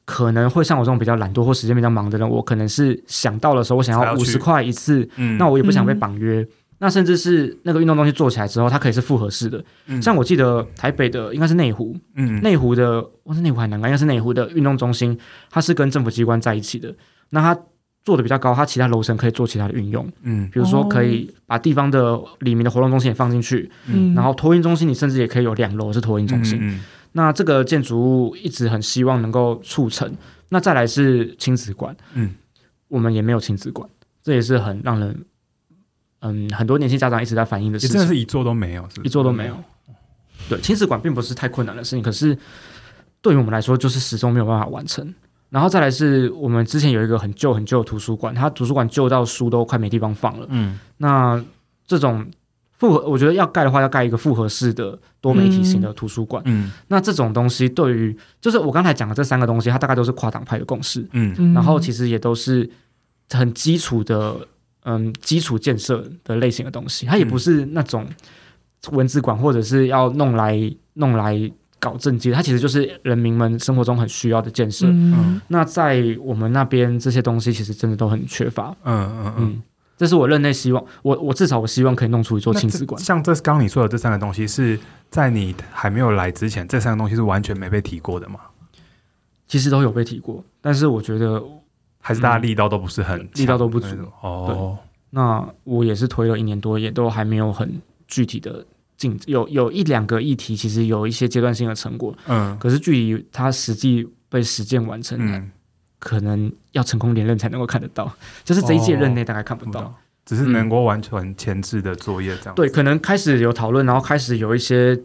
[0.04, 6.40] 可能会像我这种比较懒惰或时间比较忙的人，我可能是想到的时候，我想要五十块一次，嗯，那我也不想被绑约。
[6.40, 6.48] 嗯
[6.82, 9.64] 那甚至是那个运动中心做起来之后，它可以是复合式的。
[9.86, 15.16] 嗯、像我记得台北的应该是内湖，嗯，内湖的，我是内湖还南港，应该是内湖的运动中心，
[15.48, 16.92] 它是跟政府机关在一起的。
[17.30, 17.56] 那它
[18.02, 26.58] 做的比较高，它其他楼层可以做其他的运用，嗯，比如说可以把地方的里面的活动中心也放进去，嗯，然后托运中心你甚至也可以有两楼是托运中心。
[26.60, 26.80] 嗯，嗯，
[27.12, 30.12] 那这个建筑物一直很希望能够促成。
[30.48, 32.34] 那再来是亲子馆，嗯，
[32.88, 33.88] 我们也没有亲子馆，
[34.20, 35.24] 这也是很让人。
[36.22, 39.02] 嗯，很多年轻家长一直在反映的事情，真的是一座都没有，是是？
[39.02, 39.56] 一座都没有。
[40.48, 42.36] 对，亲子馆并不是太困难的事情，可是
[43.20, 45.12] 对于我们来说，就是始终没有办法完成。
[45.50, 50.46] 然后再来是我们之前有一个很旧很旧的图书馆，它图书馆旧到书都快没地方放了。
[50.48, 51.44] 嗯，那
[51.86, 52.24] 这种
[52.78, 56.42] 复合，我觉得要盖的话，要盖一个复合式的多媒体型的图书馆。
[56.46, 61.04] 嗯，那这种东西对于，就是我刚才讲的这三个东西，它大概都是跨党派的共识。
[61.12, 62.70] 嗯，然后其实也都是
[63.30, 64.46] 很基础的。
[64.84, 68.04] 嗯，基础建设的类型的东西，它也不是那种
[68.90, 70.58] 文字馆，或者是要弄来
[70.94, 71.38] 弄来
[71.78, 74.86] 搞政绩，它其实就是人民们生活中很需要的建设。
[74.88, 78.74] 嗯，那在我们那边这些东西其实真的都很缺乏。
[78.82, 79.62] 嗯嗯嗯，
[79.96, 83.00] 这是我任内希望，我我至少我希望可以弄出一座亲子馆。
[83.00, 84.76] 像这刚刚你说的这三个东西，是
[85.10, 88.40] 在你还没有来之前，这三个东西是完全没被提过的吗？
[89.46, 91.40] 其实都有被提过，但是我觉得。
[92.04, 94.76] 还是大家力道都不是很、嗯、力道都不足哦。
[95.10, 102.12] 那我也是推了一年多，也都还没有很具体的进，有有一两个议题，其实有一些阶段性的成果。
[102.26, 105.50] 嗯，可是距离它实际被实践完成，嗯、
[105.98, 108.12] 可能要成功连任才能够看得到。
[108.42, 109.94] 就是这一届任内大概看不到，哦、
[110.24, 112.56] 只是能够完成前置的作业这样、嗯。
[112.56, 114.98] 对，可能开始有讨论，然后开始有一些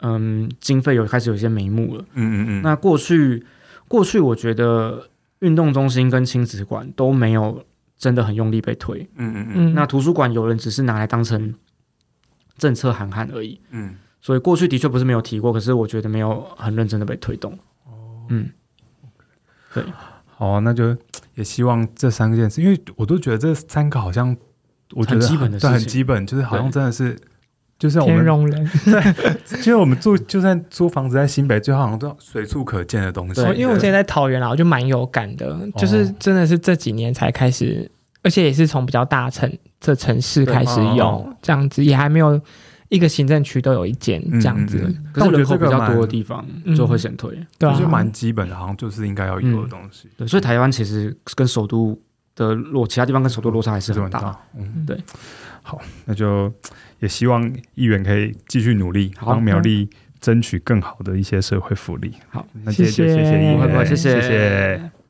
[0.00, 2.04] 嗯经费有开始有一些眉目了。
[2.12, 2.62] 嗯嗯嗯。
[2.62, 3.44] 那过去
[3.88, 5.08] 过去我觉得。
[5.42, 7.64] 运动中心跟亲子馆都没有
[7.96, 9.74] 真的很用力被推，嗯嗯嗯。
[9.74, 11.54] 那图书馆有人只是拿来当成
[12.56, 13.96] 政策喊喊而已，嗯。
[14.20, 17.52] 所以过去的确不是没有提过，可是我觉得没有很认真的被推动。
[17.84, 18.48] 哦，嗯，
[19.74, 19.84] 对，
[20.36, 20.96] 好啊，那就
[21.34, 24.36] 也希望这三件事，因为我都觉得这三个好像
[24.92, 27.18] 我觉得很基本的事情，很基本，就是好像真的是。
[27.82, 28.48] 就是我们人
[28.86, 33.42] 对，其实我们住 就算租房子在新北，最后好像都随处可见的东西。
[33.42, 37.90] 对，因为我现在在桃园啦，我就蛮有感的，就是真的是这几年才开始，
[38.22, 42.40] 而且也是从比较大城这城市开始有这样子，也还没有
[42.88, 44.78] 一个行政区都有一间这样子。
[45.12, 50.08] 可是人口比较多的地方就会先推，对，就蛮基本的，好像就是应该要有的东西。
[50.16, 52.00] 对，所以台湾其实跟首都
[52.36, 54.38] 的落，其他地方跟首都落差还是很大。
[54.56, 54.96] 嗯，对。
[55.64, 56.52] 好，那就。
[57.02, 59.90] 也希望议员可以继续努力，帮苗栗
[60.20, 62.14] 争取更好的一些社会福利。
[62.30, 63.96] 好，那谢谢谢谢。
[63.96, 65.01] 谢谢。